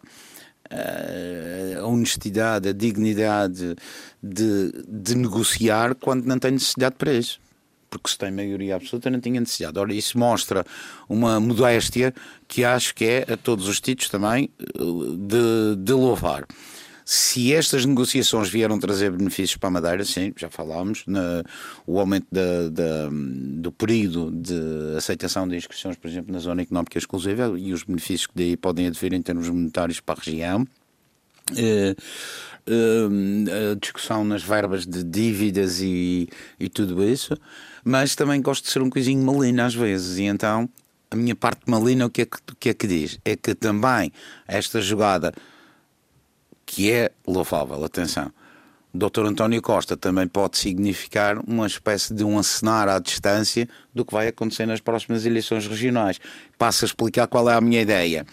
[1.80, 3.76] a honestidade, a dignidade
[4.22, 7.40] de, de negociar quando não tem necessidade para isso
[7.92, 9.78] porque se tem maioria absoluta não tinha necessidade.
[9.78, 10.64] Ora, isso mostra
[11.06, 12.14] uma modéstia
[12.48, 16.46] que acho que é a todos os títulos também de, de louvar.
[17.04, 21.42] Se estas negociações vieram trazer benefícios para a Madeira, sim, já falámos, na,
[21.86, 26.96] o aumento da, da, do período de aceitação de inscrições, por exemplo, na zona económica
[26.98, 30.66] exclusiva e os benefícios que daí podem advir em termos monetários para a região.
[31.50, 31.96] Uh,
[32.68, 37.36] uh, a discussão nas verbas de dívidas e, e tudo isso,
[37.84, 40.68] mas também gosto de ser um coisinho malina às vezes, e então
[41.10, 43.18] a minha parte malina o que é que, o que, é que diz?
[43.24, 44.12] É que também
[44.46, 45.32] esta jogada
[46.72, 48.32] que é louvável, atenção.
[48.94, 49.26] Dr.
[49.26, 54.28] António Costa também pode significar uma espécie de um acenar à distância do que vai
[54.28, 56.18] acontecer nas próximas eleições regionais.
[56.56, 58.24] Passo a explicar qual é a minha ideia.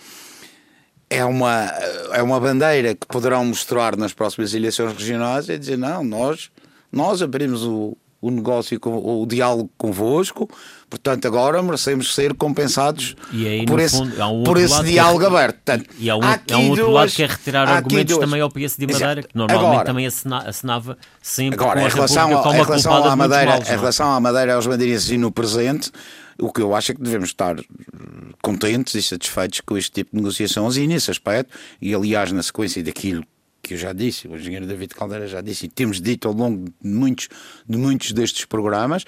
[1.10, 1.66] É uma,
[2.14, 6.50] é uma bandeira que poderão mostrar nas próximas eleições regionais e dizer: não, nós,
[6.90, 10.50] nós abrimos o, o negócio, o diálogo convosco,
[10.90, 15.56] portanto agora merecemos ser compensados aí, por esse, fundo, um por esse diálogo quer, aberto.
[15.56, 18.50] Portanto, e há um, há um outro duas, lado que é retirar argumentos também ao
[18.50, 22.58] PS de Madeira, que normalmente agora, também assinava sempre agora, com a em relação, a,
[22.58, 25.92] em relação à Madeira, males, Em relação à Madeira aos madeirenses e no presente,
[26.40, 27.56] o que eu acho é que devemos estar
[28.42, 32.84] contentes e satisfeitos com este tipo de negociações e nesse aspecto, e aliás na sequência
[32.84, 33.24] daquilo
[33.70, 36.66] que eu já disse, o engenheiro David Caldeira já disse, e temos dito ao longo
[36.82, 37.30] de muitos,
[37.68, 39.04] de muitos destes programas,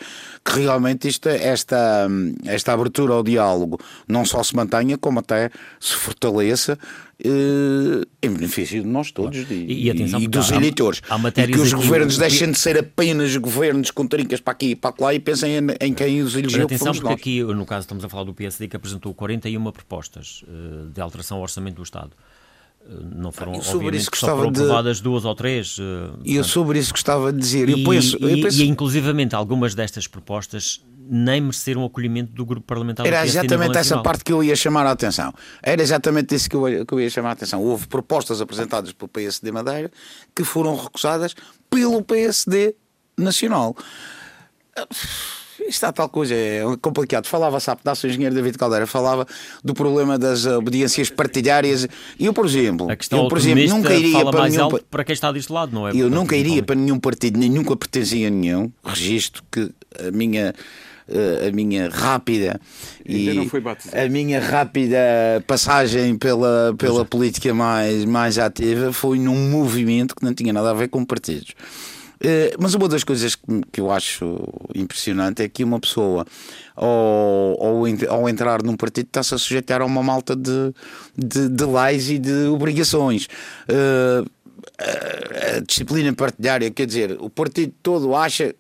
[0.46, 2.08] que realmente isto, esta,
[2.46, 6.78] esta abertura ao diálogo não só se mantenha, como até se fortaleça
[7.24, 11.02] eh, em benefício de nós todos e, e, atenção, e dos há, eleitores.
[11.10, 14.68] Há e que os governos aqui, deixem de ser apenas governos com trincas para aqui
[14.68, 16.66] e para lá e pensem em, em quem os elegeu.
[16.66, 17.16] Atenção, porque nós.
[17.16, 21.38] aqui, no caso, estamos a falar do PSD que apresentou 41 propostas uh, de alteração
[21.38, 22.12] ao orçamento do Estado.
[22.90, 25.04] Não foram, eu sobre isso gostava só foram aprovadas de...
[25.04, 25.78] duas ou três.
[26.24, 27.70] E eu sobre isso gostava de dizer.
[27.70, 28.62] E, eu penso, eu penso...
[28.62, 30.82] e, inclusivamente algumas destas propostas
[31.14, 34.86] nem mereceram o acolhimento do grupo parlamentar Era exatamente essa parte que eu ia chamar
[34.86, 35.34] a atenção.
[35.62, 37.62] Era exatamente isso que eu, que eu ia chamar a atenção.
[37.62, 39.92] Houve propostas apresentadas pelo PSD Madeira
[40.34, 41.36] que foram recusadas
[41.70, 42.76] pelo PSD
[43.18, 43.76] Nacional.
[45.68, 47.26] Isto há tal coisa, é complicado.
[47.28, 49.26] Falava-se há pedaço, o engenheiro David Caldeira falava
[49.64, 51.88] do problema das obediências partilhárias.
[52.20, 54.70] Eu, por exemplo, eu, por exemplo nunca iria para nenhum.
[54.90, 55.92] Para quem está deste lado, não é?
[55.96, 58.72] Eu nunca iria para nenhum partido, nem nunca pertencia a nenhum.
[58.84, 60.54] Registro que a minha
[61.12, 62.60] eh, a minha rápida
[63.06, 63.30] e
[63.94, 64.98] a minha rápida
[65.46, 70.74] passagem pela, pela política mais, mais ativa foi num movimento que não tinha nada a
[70.74, 71.54] ver com partidos.
[72.24, 73.36] Eh, mas uma das coisas
[73.72, 74.38] que eu acho
[74.76, 76.26] impressionante é que uma pessoa,
[76.76, 76.88] ao,
[77.60, 80.74] ao, ao entrar num partido, está-se a sujeitar a uma malta de,
[81.18, 83.28] de, de leis e de obrigações.
[83.68, 84.30] Uh,
[85.58, 88.54] a disciplina partidária, quer dizer, o partido todo acha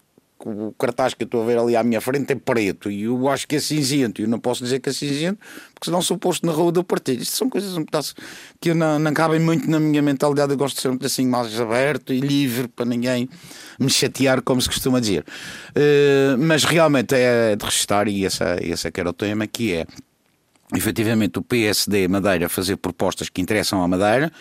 [0.49, 3.27] o cartaz que eu estou a ver ali à minha frente é preto e eu
[3.29, 4.21] acho que é cinzento.
[4.21, 5.39] E eu não posso dizer que é cinzento
[5.73, 7.21] porque senão sou posto na rua do partido.
[7.21, 8.15] Isto são coisas um pedaço
[8.59, 10.51] que não, não cabem muito na minha mentalidade.
[10.51, 13.29] Eu gosto de ser um assim mais aberto e livre para ninguém
[13.79, 15.25] me chatear, como se costuma dizer.
[15.69, 19.85] Uh, mas realmente é de restar, e esse, é que era o tema, que é
[20.75, 24.31] efetivamente o PSD Madeira fazer propostas que interessam à Madeira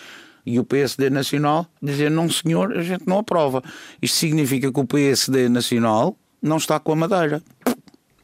[0.45, 3.63] e o PSD Nacional dizer não senhor, a gente não aprova.
[4.01, 7.41] Isto significa que o PSD Nacional não está com a Madeira.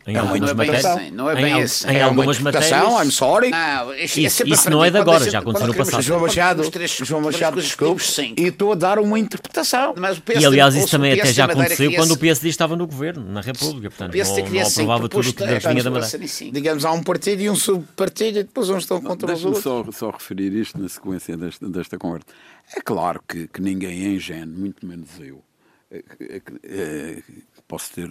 [0.08, 0.86] Em é algumas matérias.
[0.86, 1.88] Assim, não é bem em, assim.
[1.90, 2.72] Em é algumas matérias.
[2.72, 3.50] I'm sorry.
[3.50, 6.02] Não, isso, isso, é isso não é de agora, já aconteceu no passado.
[6.02, 6.64] João Machado,
[7.04, 8.02] João Machado desculpe,
[8.38, 9.94] e estou a dar uma interpretação.
[9.94, 13.42] PSD, e aliás, isso também até já aconteceu quando o PSD estava no governo, na
[13.42, 13.90] República.
[13.90, 16.26] Portanto, não, não aprovava tudo o que vinha da Madeira.
[16.54, 19.64] Digamos, há um partido e um subpartido e depois uns estão contra os outros.
[19.64, 22.28] Só, só referir isto na sequência desta, desta conversa.
[22.74, 25.44] É claro que, que ninguém é ingênuo, muito menos eu.
[25.92, 27.24] É, é, é,
[27.68, 28.10] posso ter.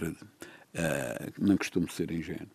[0.75, 2.47] Uh, não costumo ser ingênuo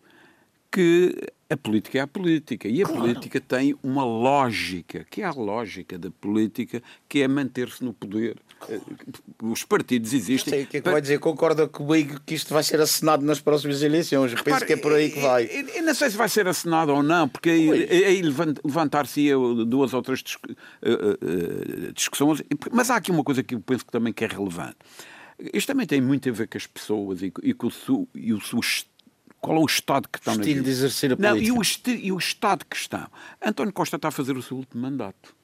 [0.73, 1.15] que
[1.51, 3.01] a política é a política e a claro.
[3.01, 8.37] política tem uma lógica, que é a lógica da política, que é manter-se no poder.
[9.39, 10.51] Os partidos existem.
[10.51, 13.39] Sei o que é que vai dizer, concorda comigo que isto vai ser assinado nas
[13.39, 14.31] próximas eleições.
[14.31, 15.47] Repare, Penso que é por aí que vai.
[15.75, 17.69] Eu não sei se vai ser assinado ou não, porque aí,
[18.05, 19.29] aí levantar-se
[19.67, 20.23] duas ou três
[20.81, 22.41] eh, eh, discussões.
[22.71, 24.77] Mas há aqui uma coisa que eu penso que também que é relevante.
[25.51, 28.37] Isto também tem muito a ver com as pessoas e, e com o, e o,
[28.37, 28.61] o
[29.41, 31.35] qual é o estado que estão o estilo de exercer a política.
[31.35, 33.07] Não, e, o o estado que estão.
[33.43, 35.35] António Costa está a fazer o seu último mandato.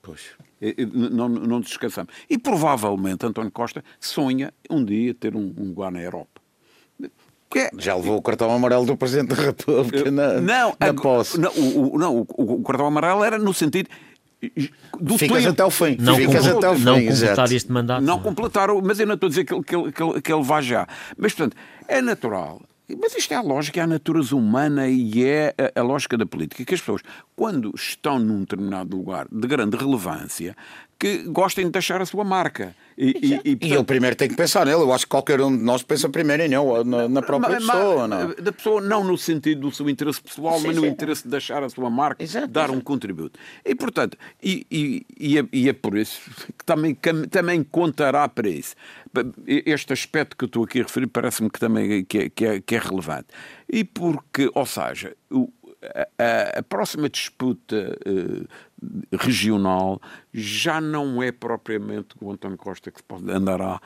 [0.00, 0.30] Pois.
[0.92, 2.12] Não, não nos esqueçamos.
[2.28, 6.40] E provavelmente António Costa sonha um dia ter um, um lugar na Europa.
[7.54, 7.70] É...
[7.78, 11.38] Já levou o cartão amarelo do Presidente da República na, não, na posse.
[11.38, 13.90] Não, o, não o, o, cartão amarelo era no sentido
[15.00, 15.50] do Ficas tempo.
[15.50, 15.96] até o fim.
[16.00, 18.02] Não, Ficas até o fim, não completar este mandato.
[18.02, 20.60] Não completar, mas eu não estou a dizer que ele, que ele, que ele vá
[20.60, 20.86] já.
[21.16, 21.56] Mas, portanto,
[21.88, 22.60] é natural
[23.00, 26.26] mas isto é a lógica, é a natureza humana e é a, a, lógica da
[26.26, 26.64] política.
[26.64, 27.02] Que as pessoas,
[27.34, 30.56] quando estão num determinado lugar de grande relevância,
[31.02, 32.76] que gostem de deixar a sua marca.
[32.96, 33.64] E, e, e, portanto...
[33.64, 34.82] e ele primeiro tem que pensar nele.
[34.82, 37.66] Eu acho que qualquer um de nós pensa primeiro em não, na, na própria mas,
[37.66, 38.06] pessoa.
[38.06, 38.20] Não?
[38.20, 38.34] É?
[38.36, 40.88] Da pessoa, não no sentido do seu interesse pessoal, sim, mas no sim.
[40.88, 42.78] interesse de deixar a sua marca, exato, dar exato.
[42.78, 43.36] um contributo.
[43.64, 46.20] E, portanto, e, e, é, e, é, por isso
[46.56, 48.76] que também, que também contará para isso.
[49.44, 52.60] Este aspecto que eu estou aqui a referir parece-me que também que é, que é,
[52.60, 53.26] que é relevante.
[53.68, 55.50] E porque, ou seja, o,
[56.18, 58.46] a, a, próxima disputa uh,
[59.12, 60.00] regional
[60.32, 63.80] já não é propriamente o António Costa que pode andará.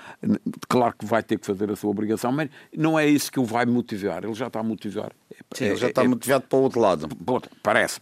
[0.69, 3.45] Claro que vai ter que fazer a sua obrigação, mas não é isso que o
[3.45, 4.25] vai motivar.
[4.25, 5.13] Ele já está a motivar.
[5.53, 7.09] Sim, é, ele já está é, motivado para o outro lado.
[7.63, 8.01] Parece.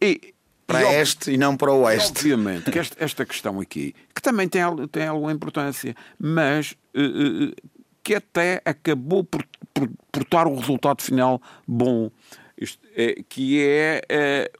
[0.00, 0.34] E,
[0.66, 2.10] para e, este e não para o oeste.
[2.10, 7.54] Obviamente que esta, esta questão aqui, que também tem, tem alguma importância, mas uh, uh,
[8.02, 12.10] que até acabou por, por, por dar o resultado final bom,
[12.56, 14.52] isto, é, que é, é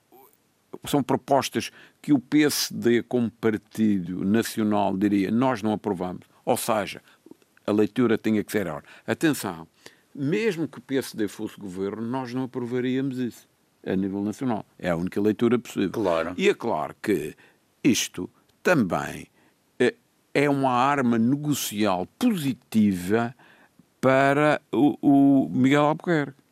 [0.86, 1.70] são propostas
[2.00, 6.26] que o PSD, como partido nacional, diria nós não aprovamos.
[6.44, 7.00] Ou seja,
[7.66, 8.84] a leitura tinha que ser a hora.
[9.06, 9.66] Atenção,
[10.14, 13.48] mesmo que o PSD fosse governo, nós não aprovaríamos isso
[13.86, 14.64] a nível nacional.
[14.78, 15.90] É a única leitura possível.
[15.90, 16.34] Claro.
[16.36, 17.34] E é claro que
[17.82, 18.30] isto
[18.62, 19.26] também
[19.78, 19.94] é,
[20.32, 23.34] é uma arma negocial positiva
[24.00, 26.43] para o, o Miguel Albuquerque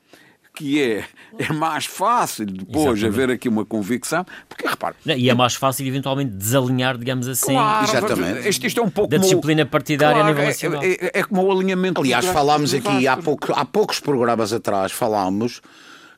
[0.55, 1.05] que é,
[1.39, 3.07] é mais fácil depois Exatamente.
[3.07, 4.95] haver aqui uma convicção, porque repare.
[5.07, 8.49] E é mais fácil eventualmente desalinhar, digamos assim, claro, Exatamente.
[8.49, 10.83] Isto, isto, é um pouco da disciplina partidária claro, a nível é, nacional.
[10.83, 12.01] É, é, é como o alinhamento.
[12.01, 15.63] Aliás, falámos aqui há, pouco, há poucos programas atrás, falámos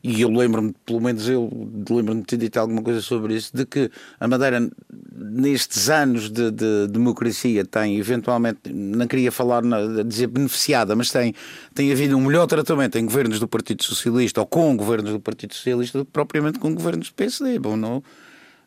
[0.05, 1.51] e eu lembro-me, pelo menos eu
[1.89, 3.91] lembro-me de ter dito alguma coisa sobre isso, de que
[4.21, 4.71] a Madeira,
[5.17, 9.63] nestes anos de, de democracia, tem eventualmente, não queria falar,
[10.07, 11.35] dizer beneficiada, mas tem,
[11.75, 15.55] tem havido um melhor tratamento em governos do Partido Socialista ou com governos do Partido
[15.55, 17.59] Socialista do que propriamente com governos do PSD.
[17.59, 18.03] Bom, não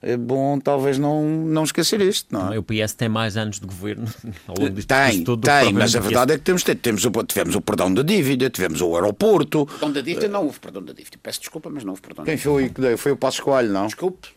[0.01, 2.33] é bom talvez não, não esquecer isto.
[2.33, 2.59] Não é?
[2.59, 4.07] O PS tem mais anos de governo
[4.47, 7.55] ao longo disto Tem, tudo tem, mas a verdade é que temos, temos, o, tivemos
[7.55, 9.65] o perdão da dívida, tivemos o aeroporto.
[9.65, 11.17] Perdão da dívida não houve perdão da dívida.
[11.21, 12.73] Peço desculpa, mas não houve perdão Quem da dívida.
[12.73, 12.97] Quem foi?
[12.97, 13.85] Foi o Passo Escolho, não?
[13.85, 14.36] Desculpe.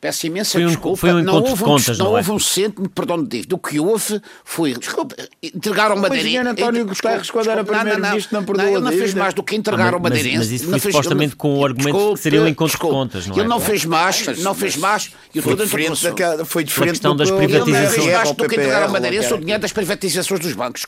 [0.00, 0.96] Peço imensa foi um, desculpa.
[0.96, 2.18] Foi um não houve, contas, não, não é?
[2.18, 3.54] houve um cêntimo de perdão de dívida.
[3.56, 4.74] O que houve foi.
[4.74, 6.46] Desculpa, entregaram o Madeirense.
[6.46, 8.68] O António Guterres, quando era primeiro-ministro, não, não, perdoou.
[8.68, 10.38] Ele não fez mais do que entregar o Madeirense.
[10.38, 13.26] Mas, isso foi supostamente com o argumento desculpe, que seria um encontro desculpe, de contas,
[13.26, 13.38] não é?
[13.40, 15.10] Ele não fez mais, não fez mais.
[15.34, 17.66] E foi diferente, daquela, foi diferente questão das privatizações.
[17.66, 20.86] Ele não fez mais do que entregar o Madeirense o dinheiro das privatizações dos bancos.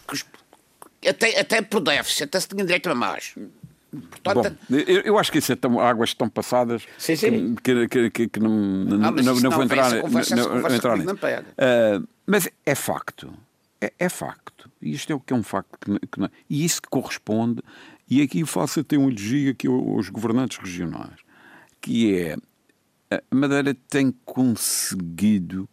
[1.05, 3.33] Até, até por déficit, até se tinha direito a mais.
[3.91, 7.57] Portanto, Bom, eu, eu, acho que isso é tão, águas tão passadas sim, sim.
[7.57, 8.51] Que, que, que, que, não,
[9.05, 11.13] ah, não, não, vou entrar, conversa, não, não entrar nisso.
[11.13, 13.33] Uh, mas é facto,
[13.81, 14.71] é, é, facto.
[14.81, 15.77] E isto é o que é um facto.
[16.11, 17.63] Que, não, e isso que corresponde,
[18.09, 21.19] e aqui faço até um elogio aqui aos governantes regionais,
[21.81, 22.37] que é
[23.11, 25.69] a Madeira tem conseguido,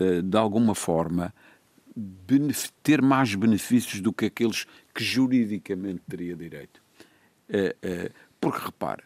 [0.00, 1.34] uh, de alguma forma,
[2.82, 6.81] ter mais benefícios do que aqueles que juridicamente teria direito.
[7.48, 9.02] Eh, eh, porque, repare,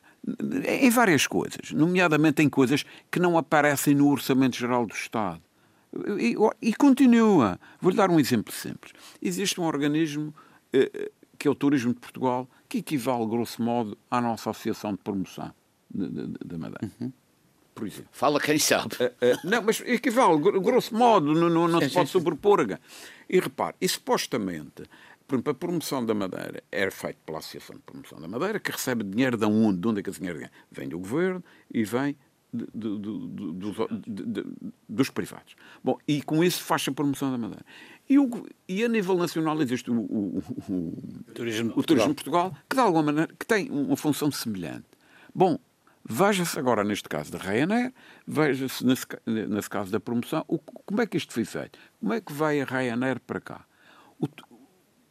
[0.67, 5.43] em várias coisas, nomeadamente em coisas que não aparecem no Orçamento Geral do Estado.
[6.19, 7.59] E, e continua.
[7.81, 8.93] Vou-lhe dar um exemplo simples.
[9.23, 10.35] Existe um organismo
[10.73, 14.99] eh, que é o Turismo de Portugal, que equivale, grosso modo, à nossa Associação de
[14.99, 15.53] Promoção
[15.91, 16.93] da Madeira.
[17.01, 17.13] Uhum.
[17.75, 18.09] Por exemplo.
[18.11, 18.95] Fala quem sabe.
[18.95, 22.67] Uh, uh, não, mas equivale, grosso modo, não, não, não se pode sobrepor.
[23.29, 24.83] E repare, e supostamente
[25.27, 28.71] por exemplo, a promoção da Madeira é feita pela Associação de Promoção da Madeira, que
[28.71, 29.81] recebe dinheiro de onde?
[29.81, 30.51] De onde é que esse dinheiro vem?
[30.71, 32.17] Vem do governo e vem
[32.53, 32.99] de, de,
[34.27, 34.45] de,
[34.89, 35.57] dos privados.
[35.83, 37.65] Bom, e com isso faz a promoção da Madeira.
[38.09, 42.77] E, o, e a nível nacional existe o, o, o, turismo, o turismo Portugal, que
[42.77, 44.87] de alguma maneira que tem uma função semelhante.
[45.35, 45.59] Bom,
[46.05, 47.93] veja-se agora neste caso da Ryanair,
[48.27, 50.45] veja-se nesse, nesse caso da promoção,
[50.87, 51.79] como é que isto foi feito?
[52.01, 53.67] Como é que vai a Ryanair para cá?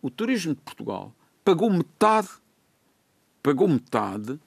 [0.05, 2.29] O, turismo de Portugal pagou metade,
[3.41, 4.39] pagou metade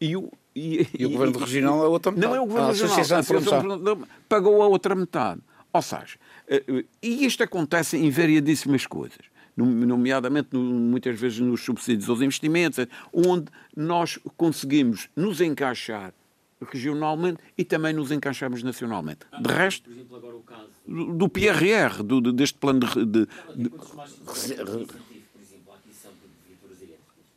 [0.00, 2.28] e o, e, e o governo regional a outra metade.
[2.28, 5.40] Não é o governo ah, regional, a Associação pagou a outra metade.
[5.72, 6.16] Ou seja,
[6.48, 12.86] eh, eh, e isto acontece em variadíssimas coisas, nomeadamente muitas vezes nos subsídios aos investimentos,
[13.12, 13.46] onde
[13.76, 16.12] nós conseguimos nos encaixar
[16.70, 19.20] regionalmente e também nos encaixamos nacionalmente.
[19.40, 23.06] De resto, por exemplo, agora o caso do PRR, do, deste plano de.
[23.06, 23.70] de, de...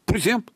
[0.06, 0.54] Por exemplo,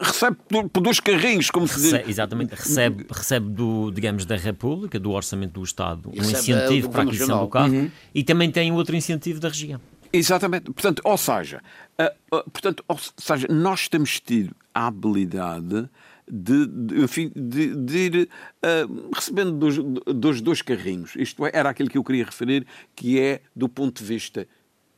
[0.00, 2.08] recebe por dois carrinhos, como se diz.
[2.08, 7.04] Exatamente, recebe, recebe do, digamos, da República, do Orçamento do Estado, um incentivo para a
[7.04, 7.90] aquisição do carro uhum.
[8.14, 9.80] e também tem outro incentivo da região.
[10.12, 10.64] Exatamente.
[10.64, 11.62] Portanto, ou seja,
[11.98, 15.88] uh, uh, portanto, ou seja, nós temos tido a habilidade
[16.30, 18.28] de, de, enfim, de, de ir
[18.64, 21.14] uh, recebendo dos, dos dois carrinhos.
[21.16, 24.46] Isto é, era aquilo que eu queria referir, que é do ponto de vista,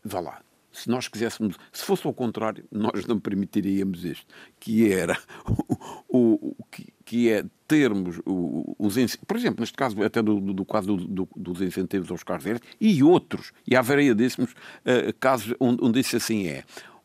[0.05, 0.41] vá lá,
[0.75, 4.27] se nós quiséssemos, se fosse ao contrário, nós não permitiríamos isto,
[4.59, 5.17] que era
[6.09, 8.97] o, o que, que, é termos os
[9.27, 13.03] por exemplo, neste caso, até do, do caso do, dos incentivos aos carros elétricos e
[13.03, 16.65] outros, e há variadíssimos uh, casos onde, onde isso assim é,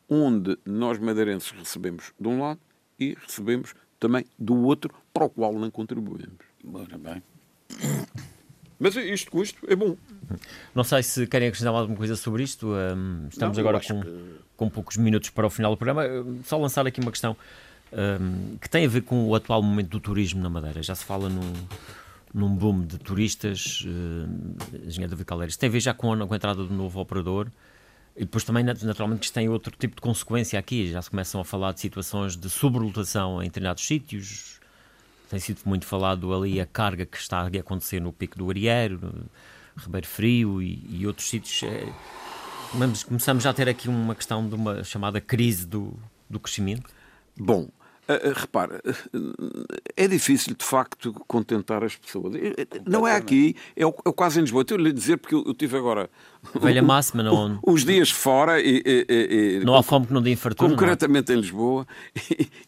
[0.09, 2.59] onde nós madeirenses recebemos de um lado
[2.99, 6.45] e recebemos também do outro para o qual não contribuímos.
[6.73, 7.23] Ora bem.
[8.79, 9.97] Mas isto com isto é bom.
[10.73, 12.67] Não sei se querem acrescentar alguma coisa sobre isto.
[12.67, 14.35] Um, estamos não, agora com, que...
[14.55, 16.03] com poucos minutos para o final do programa.
[16.45, 17.35] Só lançar aqui uma questão
[17.91, 20.81] um, que tem a ver com o atual momento do turismo na Madeira.
[20.81, 21.53] Já se fala num,
[22.33, 23.83] num boom de turistas.
[23.85, 25.53] Uh, Engenheiro David Caldeira.
[25.57, 27.47] Tem a ver já com a, com a entrada do novo operador.
[28.19, 30.91] E depois também, naturalmente, isto tem outro tipo de consequência aqui.
[30.91, 34.59] Já se começam a falar de situações de sobrelotação em determinados sítios.
[35.29, 39.25] Tem sido muito falado ali a carga que está a acontecer no Pico do Arieiro,
[39.77, 41.63] Ribeiro Frio e, e outros sítios.
[41.63, 41.93] É,
[43.07, 45.97] começamos já a ter aqui uma questão de uma chamada crise do,
[46.29, 46.89] do crescimento.
[47.37, 47.69] Bom,
[48.09, 48.81] Uh, repara,
[49.95, 52.33] é difícil de facto contentar as pessoas.
[52.83, 54.63] Não é aqui, é, o, é quase em Lisboa.
[54.63, 56.09] Estou lhe dizer porque eu, eu tive agora.
[56.59, 57.59] Velha máxima, não.
[57.61, 58.81] Os dias fora e.
[58.83, 60.71] e, e não há fome que não dê fartura.
[60.71, 60.75] É?
[60.75, 61.85] Concretamente em Lisboa.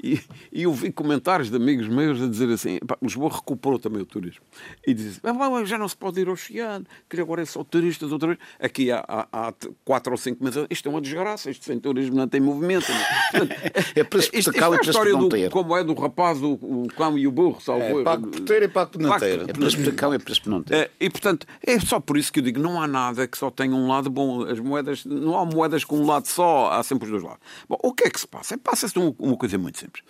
[0.04, 0.20] E,
[0.52, 4.42] e, eu vi comentários de amigos meus a dizer assim: Lisboa recuperou também o turismo.
[4.86, 8.12] E dizem: ah, já não se pode ir ao oceano, que agora é só turistas
[8.12, 8.40] outra vez.
[8.60, 9.54] Aqui há, há, há
[9.86, 10.66] quatro ou cinco meses.
[10.70, 12.88] Isto é uma desgraça, isto sem turismo não tem movimento.
[12.92, 13.00] Não.
[13.40, 13.62] Portanto,
[13.96, 15.50] é para isto, isto é a história do ter.
[15.50, 18.64] como é do rapaz, o, o cão e o burro, salvo É, pago por ter
[18.64, 19.42] e pago por não ter.
[19.42, 20.76] É preço por cão, é preço por não ter.
[20.76, 23.50] É, e portanto, é só por isso que eu digo: não há nada que só
[23.50, 24.44] tenha um lado bom.
[24.44, 27.40] As moedas, não há moedas com um lado só, há sempre os dois lados.
[27.68, 28.58] Bom, o que é que se passa?
[28.58, 30.04] Passa-se uma, uma coisa muito simples.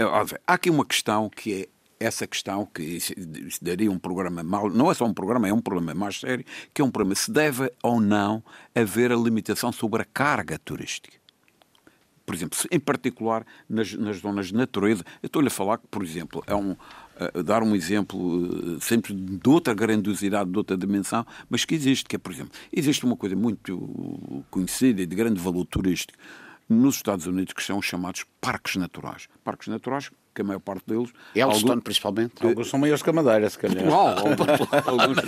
[0.00, 3.14] Ó, Há aqui uma questão que é essa questão que isso
[3.62, 6.82] daria um programa mal, não é só um programa, é um problema mais sério, que
[6.82, 8.42] é um problema se deve ou não
[8.74, 11.23] haver a limitação sobre a carga turística
[12.24, 15.04] por exemplo, em particular nas, nas zonas de natureza.
[15.22, 16.76] Eu estou-lhe a falar que, por exemplo, é um,
[17.36, 22.04] a dar um exemplo eh, sempre de outra grandiosidade, de outra dimensão, mas que existe,
[22.04, 26.18] que é, por exemplo, existe uma coisa muito conhecida e de grande valor turístico
[26.68, 29.28] nos Estados Unidos que são chamados parques naturais.
[29.42, 31.10] Parques naturais, que a maior parte deles...
[31.36, 32.44] Yellowstone, algum- principalmente.
[32.44, 33.76] Alguns são maiores que a Madeira, se calhar.
[33.84, 34.18] Portugal,
[35.00, 35.18] alguns-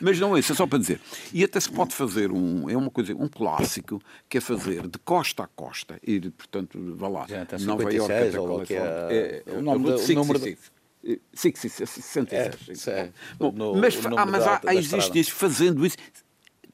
[0.00, 1.00] mas não é isso, é só para dizer.
[1.32, 4.98] E até se pode fazer um, é uma coisa, um clássico, que é fazer de
[4.98, 8.74] costa a costa, ir, portanto, vá lá, Já está Nova 56, Iorque até ou que
[8.74, 9.58] é- Califórnia.
[9.58, 10.72] o nome eu da- vou o de número 66.
[11.06, 12.88] Eh, 66, 66.
[12.88, 13.12] É, é.
[13.38, 15.96] Bom, No- mas número ah, há, existe isso, fazendo isso,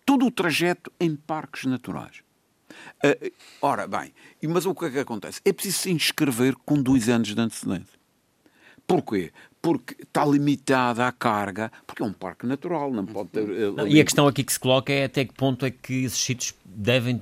[0.06, 2.22] todo o trajeto em parques naturais.
[3.02, 3.16] Ah,
[3.62, 4.12] ora, bem,
[4.48, 5.40] mas o que é que acontece?
[5.44, 7.98] É preciso se inscrever com dois anos de antecedência.
[8.86, 9.30] Porquê?
[9.62, 13.48] Porque está limitada a carga, porque é um parque natural, não pode ter.
[13.48, 16.04] eh, Não, E a questão aqui que se coloca é até que ponto é que
[16.04, 17.20] esses sítios devem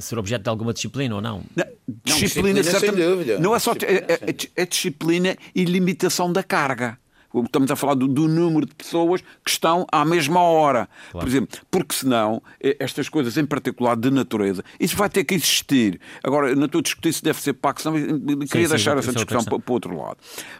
[0.00, 1.42] ser objeto de alguma disciplina ou não.
[1.56, 1.64] Não,
[2.04, 3.38] disciplina, sem certamente- dúvida.
[3.38, 6.98] Não é só Disciplina, é, é- é disciplina e limitação da carga.
[7.44, 10.88] Estamos a falar do, do número de pessoas que estão à mesma hora.
[11.12, 15.34] Por exemplo, porque senão, eh, estas coisas em particular de natureza, isso vai ter que
[15.34, 16.00] existir.
[16.22, 19.10] Agora, não estou a discutir se deve ser pago, senão queria sim, deixar isso essa
[19.10, 20.16] é discussão para, para o outro lado.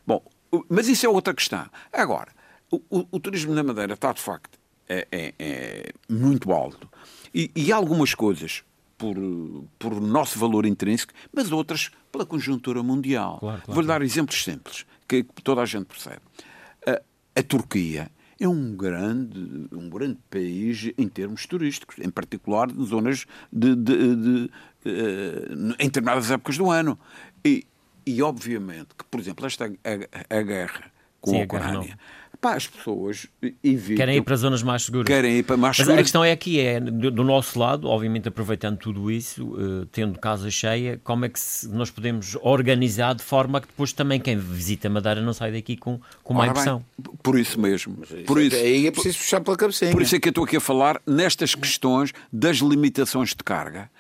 [0.07, 0.23] Bom,
[0.69, 1.67] mas isso é outra questão.
[1.93, 2.29] Agora,
[2.71, 4.59] o, o- o turismo na Madeira está, de facto,
[4.89, 6.89] é, é- é muito alto.
[7.35, 8.63] E, e algumas coisas
[8.97, 9.15] por,
[9.79, 13.39] por nosso valor intrínseco, mas outras pela conjuntura mundial.
[13.39, 16.21] Claro, claro, Vou-lhe dar exemplos simples, que toda a gente percebe.
[17.39, 18.11] A, a Turquia
[18.41, 24.17] é um grande, um grande país em termos turísticos, em particular de zonas de, de-
[24.17, 24.51] de,
[24.85, 25.49] eh,
[25.81, 26.99] em determinadas épocas do ano.
[27.45, 27.65] E,
[28.07, 31.45] e obviamente que, por exemplo, esta a, a guerra com Sim, a a.
[31.45, 31.99] Ucrânia,
[32.41, 33.27] pá, as pessoas
[33.65, 33.97] evitam.
[33.97, 35.07] Querem ir para zonas mais seguras.
[35.07, 35.99] Querem ir para mais Mas seguras.
[35.99, 40.51] a questão é aqui, é do, nosso lado, obviamente aproveitando tudo isso, eh, tendo casa
[40.51, 44.89] cheia, como é que se- nós podemos organizar de forma que depois também quem visita
[44.89, 46.85] Madeira não sai daqui com, com má Ora bem, impressão?
[47.23, 47.97] por isso mesmo.
[48.27, 49.91] Por isso, Aí é preciso puxar pela cabecinha.
[49.91, 53.91] Por isso é que eu estou aqui a falar nestas questões das limitações de carga.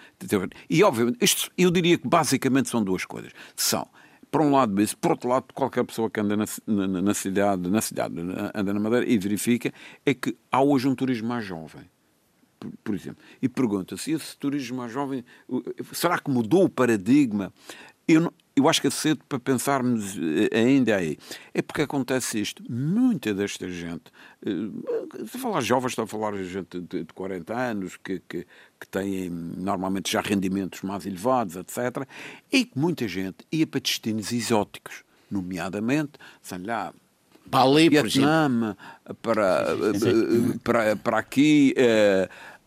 [0.69, 3.31] E, obviamente, isto, eu diria que basicamente são duas coisas.
[3.55, 3.87] São,
[4.31, 7.69] por um lado, isso, por outro lado, qualquer pessoa que anda na, na- na cidade,
[7.71, 8.15] na cidade,
[8.55, 9.73] anda na Madeira e verifica,
[10.05, 11.83] é que há hoje um turismo mais jovem.
[12.61, 15.25] Por, por exemplo, e pergunta se esse turismo mais jovem
[15.93, 17.53] será que mudou o paradigma?
[18.07, 21.17] Eu, não- eu acho que é cedo para pensarmos eh, ainda aí.
[21.55, 22.63] É porque acontece isto.
[22.69, 24.05] Muita desta gente,
[24.45, 28.21] eh, se a falar jovens, estou a falar de gente de, de 40 anos, que,
[28.29, 28.47] que,
[28.79, 32.07] que têm normalmente já rendimentos mais elevados, etc.
[32.53, 36.93] E que muita gente ia para destinos exóticos, nomeadamente, sei lá,
[37.47, 37.89] Bali.
[37.89, 38.77] Vietnã,
[39.23, 41.75] para, eh, para, para aqui,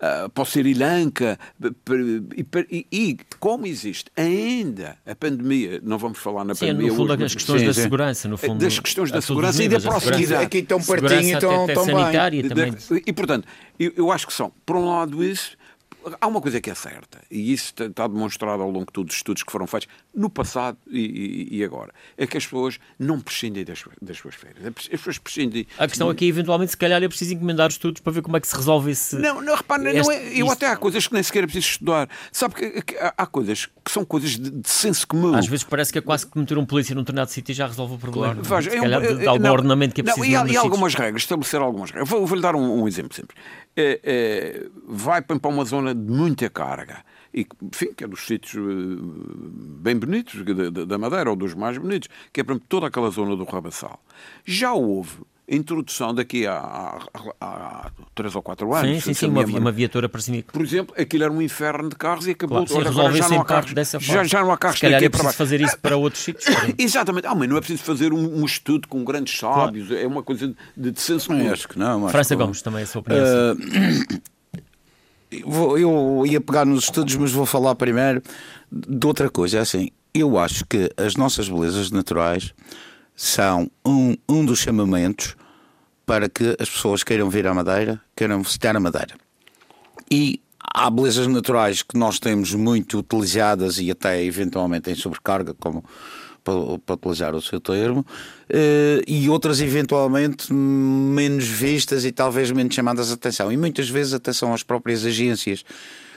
[0.02, 5.98] eh, eh, para o Sri Lanka, e, e- e como existe ainda a pandemia, não
[5.98, 7.82] vamos falar na Sim, pandemia no fundo, hoje, as questões sim, da sim.
[7.84, 8.60] segurança, no fundo.
[8.64, 10.44] Das questões da segurança e da proximidade.
[10.46, 11.96] Aqui tão segurança pertinho, até- tão- bem.
[11.96, 12.72] sanitária de- também.
[12.72, 13.48] de- E, portanto,
[13.80, 15.56] eu, eu acho que são, por um lado, isso.
[16.20, 19.18] Há uma coisa que é certa, e isso está- demonstrado ao longo de todos os
[19.18, 21.00] estudos que foram feitos no passado e,
[21.52, 24.66] e- e agora, é que as pessoas não prescindem das, suas- das suas férias.
[24.66, 25.68] As pessoas prescindem.
[25.78, 28.48] A questão aqui, eventualmente, se calhar é preciso encomendar estudos para ver como é que
[28.48, 29.16] se resolve esse.
[29.18, 31.48] Não, não, repare, não Este- é, eu isto- até há coisas que nem sequer é
[31.48, 32.10] preciso estudar.
[32.32, 35.36] Sabe que, que há, há coisas que são coisas de, de senso comum.
[35.36, 37.68] Às vezes parece que é quase que meter um polícia num determinado sítio e já
[37.68, 38.42] resolve o problema.
[38.42, 40.32] Veja, se é um- calhar de, de é- algum não, ordenamento que é não, preciso.
[40.32, 42.10] E, há- e algumas regras, estabelecer algumas regras.
[42.10, 43.38] Vou- Vou-lhe dar um, um exemplo simples.
[43.76, 47.04] É, é, vai para uma zona de muita carga.
[47.34, 49.02] E, enfim, que é dos sítios eh,
[49.82, 53.36] bem bonitos da, da- Madeira, ou dos mais bonitos, que é, exemplo, toda aquela zona
[53.38, 54.04] do Rabassal.
[54.44, 55.20] Já houve
[55.54, 57.00] introdução daqui a, a,
[57.42, 57.46] a,
[57.88, 59.04] a três ou quatro anos.
[59.04, 60.42] Sim, sim, sim, uma, uma viatura para cima.
[60.52, 62.66] por exemplo, aquilo era um inferno de carros e acabou.
[62.66, 64.24] Claro, agora resolver já não há carros, dessa já, forma.
[64.28, 66.46] já não há carros Se calhar é para preciso fazer isso para outros sítios.
[66.78, 67.28] Exatamente.
[67.28, 69.92] Ah, mas não é preciso fazer um, um estudo com grandes sábios.
[69.92, 71.52] É uma coisa de, de senso Não, comum.
[71.52, 72.04] acho que não.
[72.06, 72.36] acho França.
[72.36, 73.24] Gomes, também a sua opinião.
[75.32, 78.22] Eu vou- eu ia pegar nos estudos, mas vou falar primeiro
[78.72, 79.58] de outra coisa.
[79.58, 82.54] É assim, eu acho que as nossas belezas naturais
[83.16, 85.36] são um, um dos chamamentos
[86.12, 89.16] para que as pessoas queiram vir à Madeira, queiram visitar a Madeira.
[90.12, 95.86] E há belezas naturais que nós temos muito utilizadas e até eventualmente em sobrecarga, como
[96.44, 98.06] para, para utilizar o seu termo,
[98.50, 103.50] eh, e outras eventualmente menos vistas e talvez menos chamadas a atenção.
[103.50, 105.64] E muitas vezes até são as próprias agências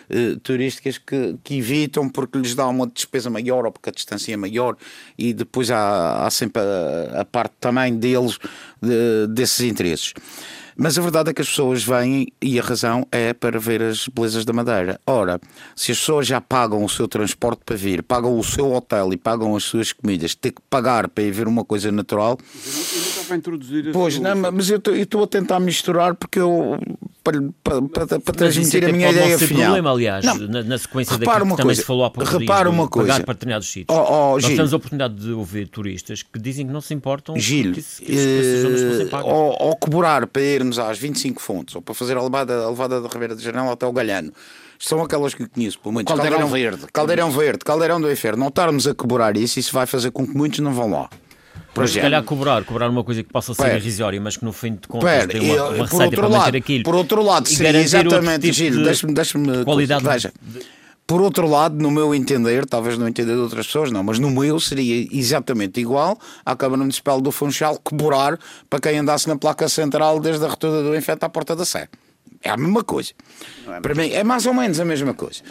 [0.09, 4.33] eh, turísticas que, que, evitam porque lhes dá uma despesa maior ou porque a distância
[4.33, 4.77] é maior
[5.17, 8.39] e depois há, há sempre a, a, parte também deles
[8.81, 10.15] de, desses interesses.
[10.77, 14.09] Mas a verdade é que as pessoas vêm e a razão é para ver as
[14.09, 15.01] belezas da Madeira.
[15.07, 15.41] Ora,
[15.77, 19.17] se as pessoas já pagam o seu transporte para vir, pagam o seu hotel e
[19.17, 22.39] pagam as suas comidas, ter que pagar para ir ver uma coisa natural.
[23.29, 26.79] Para introduzir pois, não, mas eu estou a tentar misturar porque eu.
[27.25, 29.63] Para, para, para, para transmitir a minha ideia ser final.
[29.65, 32.69] problema, aliás, não, na, na sequência daquilo que também coisa, se falou há pouco repara
[32.69, 33.13] dias, uma coisa.
[33.13, 33.99] pagar para determinados sítios.
[33.99, 36.93] Oh, oh, Nós Gil, temos a oportunidade de ouvir turistas que dizem que não se
[36.93, 41.95] importam Gil, que, que, que, ou, ou cobrar para irmos às 25 fontes, ou para
[41.95, 44.31] fazer a levada, a levada da Ribeira de Janela até o Galhano.
[44.79, 46.09] São aquelas que conheço, pelo menos.
[46.09, 46.93] Caldeirão, Caldeirão Verde.
[46.93, 48.41] Caldeirão Verde, Caldeirão do Inferno.
[48.41, 51.09] Não estarmos a cobrar isso, isso vai fazer com que muitos não vão lá.
[51.75, 53.77] Por se calhar cobrar, cobrar uma coisa que possa ser Pera.
[53.77, 55.29] irrisória, mas que no fim de contas Pera.
[55.29, 56.85] tem uma, uma por receita outro para lado, aquilo.
[56.85, 60.33] Por outro lado, seria exatamente, tipo Giro, deixa-me deixa qualidade veja.
[61.07, 64.31] Por outro lado, no meu entender, talvez não entenda de outras pessoas, não, mas no
[64.31, 68.39] meu seria exatamente igual à Câmara Municipal do Funchal cobrar
[68.71, 71.89] para quem andasse na placa central desde a rotunda do Infante à Porta da Sé.
[72.43, 73.13] É a mesma coisa.
[73.69, 75.43] É Para mim, é mais ou menos a mesma coisa.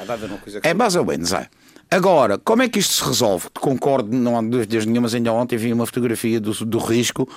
[0.63, 1.47] É mais ou menos, é.
[1.93, 3.47] Agora, como é que isto se resolve?
[3.53, 5.13] Concordo, não há dúvidas nenhumas.
[5.13, 7.29] Ainda ontem vi uma fotografia do, do risco,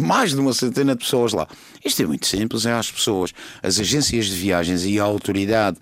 [0.00, 1.46] mais de uma centena de pessoas lá.
[1.84, 3.32] Isto é muito simples: é às pessoas,
[3.62, 5.78] as agências de viagens e a autoridade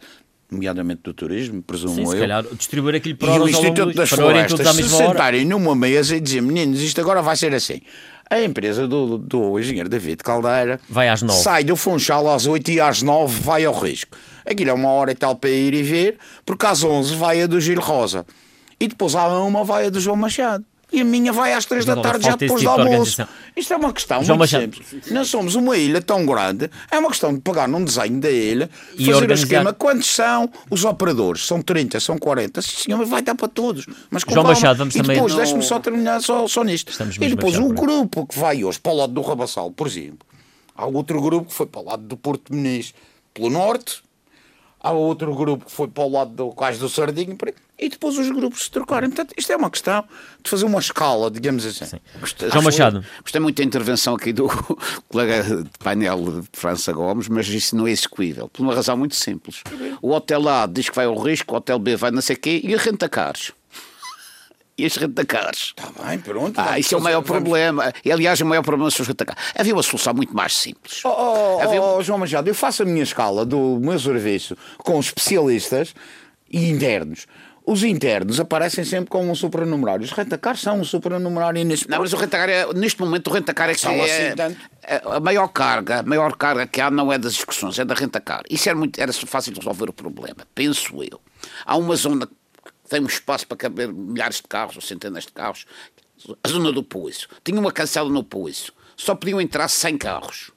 [0.51, 2.11] nomeadamente do turismo, presumo Sim, eu.
[2.11, 6.21] Se calhar distribuir aquilo para e o Instituto das Florestas se sentarem numa mesa e
[6.21, 7.83] dizer, meninos, isto agora vai ser assim.
[8.31, 11.41] A empresa do, do engenheiro David Caldeira vai às nove.
[11.41, 14.17] sai do Funchal às 8 e às 9 vai ao risco.
[14.45, 17.47] Aquilo é uma hora e tal para ir e ver, porque às 11 vai a
[17.47, 18.27] do Gil Rosa.
[18.79, 21.85] E depois há uma vai a do João Machado e a minha vai às três
[21.85, 23.27] da tarde já depois tipo do almoço.
[23.57, 24.75] Isto é uma questão João muito Machado.
[24.75, 25.11] simples.
[25.11, 28.71] Nós somos uma ilha tão grande, é uma questão de pegar num desenho da ilha,
[28.95, 29.31] e fazer organizar...
[29.31, 29.73] o esquema.
[29.73, 31.47] Quantos são os operadores?
[31.47, 32.63] São 30, são 40.
[32.63, 33.87] Sim, mas vai dar para todos.
[34.11, 34.55] Mas com João calma.
[34.55, 35.17] Machado, vamos e também.
[35.17, 36.91] depois, deixe-me só terminar só, só nisto.
[36.91, 40.27] Estamos e depois o grupo que vai hoje para o lado do Rabassal, por exemplo.
[40.75, 42.95] Há outro grupo que foi para o lado do Porto Muniz
[43.35, 44.01] pelo norte,
[44.81, 47.37] há outro grupo que foi para o lado do Cais do Sardinho
[47.79, 49.09] e depois os grupos se trocarem.
[49.09, 50.05] Portanto, isto é uma questão
[50.43, 52.01] de fazer uma escala, digamos assim.
[52.19, 53.05] Gostei, João Machado.
[53.23, 54.49] Gostei muito da intervenção aqui do
[55.09, 59.15] colega de painel de França Gomes, mas isso não é execuível, por uma razão muito
[59.15, 59.63] simples.
[60.03, 62.39] O hotel A diz que vai ao risco, o hotel B vai não sei o
[62.39, 63.53] quê, e a renta caros
[64.79, 65.75] e as rentacares.
[65.77, 66.59] Está bem, pronto.
[66.59, 67.43] Ah, isso é o maior vamos...
[67.43, 67.93] problema.
[68.05, 69.43] E, aliás, o maior problema são os rentacares.
[69.59, 71.01] Havia uma solução muito mais simples.
[71.05, 71.83] Oh, oh, Havia...
[71.83, 75.95] oh, João Machado, eu faço a minha escala do meu serviço com especialistas
[76.51, 77.27] e internos.
[77.67, 80.03] Os internos aparecem sempre como um supranumerário.
[80.03, 83.69] Os rentacares são um supranumerário neste Não, mas o rentacar é, neste momento o rentacar
[83.69, 84.57] é que é, assim,
[85.05, 88.41] a maior carga, a maior carga que há não é das discussões, é da rentacar.
[88.49, 91.21] Isso era, muito, era fácil de resolver o problema, penso eu.
[91.67, 92.27] Há uma zona
[92.89, 95.67] tem um espaço para caber milhares de carros ou centenas de carros.
[96.43, 97.29] A zona do Poço.
[97.45, 98.73] Tinha uma cancela no Poço.
[98.97, 100.51] Só podiam entrar 100 carros.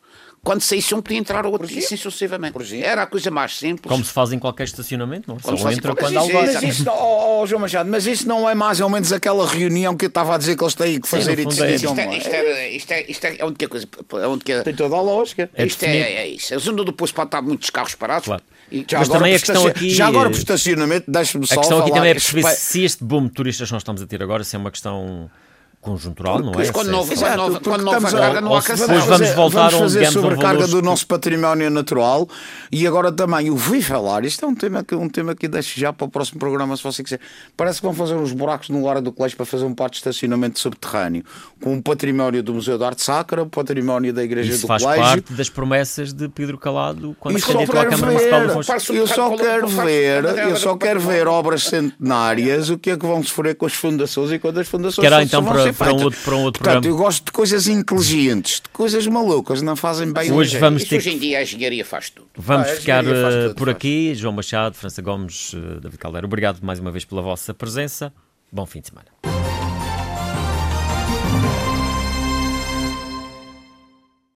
[0.43, 2.83] Quando saísse um, podia entrar outro, e assim sucessivamente.
[2.83, 3.87] Era a coisa mais simples.
[3.87, 5.39] Como se faz em qualquer estacionamento, não?
[5.39, 6.45] Como Só entra quando há lugar.
[6.45, 9.95] Mas isso, oh, oh, João Machado, mas isso não é mais ou menos aquela reunião
[9.95, 11.75] que eu estava a dizer que eles têm que fazer Sim, e decidir.
[11.75, 13.87] Isto, é, isto, é, isto, é, isto é a única coisa.
[14.13, 14.63] A única...
[14.63, 15.47] Tem toda a lógica.
[15.53, 16.55] É isto é, é, isso.
[16.55, 18.25] A zona do Poço pode estar muitos carros parados.
[18.25, 18.41] Claro.
[18.71, 19.89] E já Mas também a questão aqui.
[19.89, 21.55] Já agora por estacionamento, deixe-me só.
[21.55, 24.07] A questão aqui também é perceber se este boom de turistas que nós estamos a
[24.07, 25.29] ter agora se é uma questão
[25.81, 26.71] conjuntural, não é?
[26.71, 28.87] Quando não, Exato, quando, quando não houve carga, não há cansaço.
[28.87, 32.29] Depois vamos voltar vamos fazer um, sobrecarga do nosso património natural
[32.71, 35.91] e agora também ouvi falar, isto é um tema que, um tema que deixo já
[35.91, 37.19] para o próximo programa, se você quiser.
[37.57, 39.97] Parece que vão fazer uns buracos no área do colégio para fazer um parque de
[39.97, 41.23] estacionamento subterrâneo
[41.61, 44.83] com o património do Museu de Arte Sacra, o património da Igreja Isso do faz
[44.83, 45.03] Colégio.
[45.03, 48.95] parte das promessas de Pedro Calado quando Isso se candidatou à Câmara Municipal do Funchal.
[48.95, 53.23] Eu só quero ver, eu só quero ver obras centenárias, o que é que vão
[53.23, 56.35] sofrer com as fundações e quando as fundações Quero então para, para um outro, para
[56.35, 57.01] um outro Portanto, programa.
[57.01, 60.97] eu gosto de coisas inteligentes, de coisas malucas, não fazem bem hoje vamos ter...
[60.97, 62.27] Hoje em dia a engenharia faz tudo.
[62.35, 64.13] Vamos ah, ficar tudo, por aqui.
[64.15, 68.13] João Machado, França Gomes, David Caldeira, obrigado mais uma vez pela vossa presença.
[68.51, 69.30] Bom fim de semana.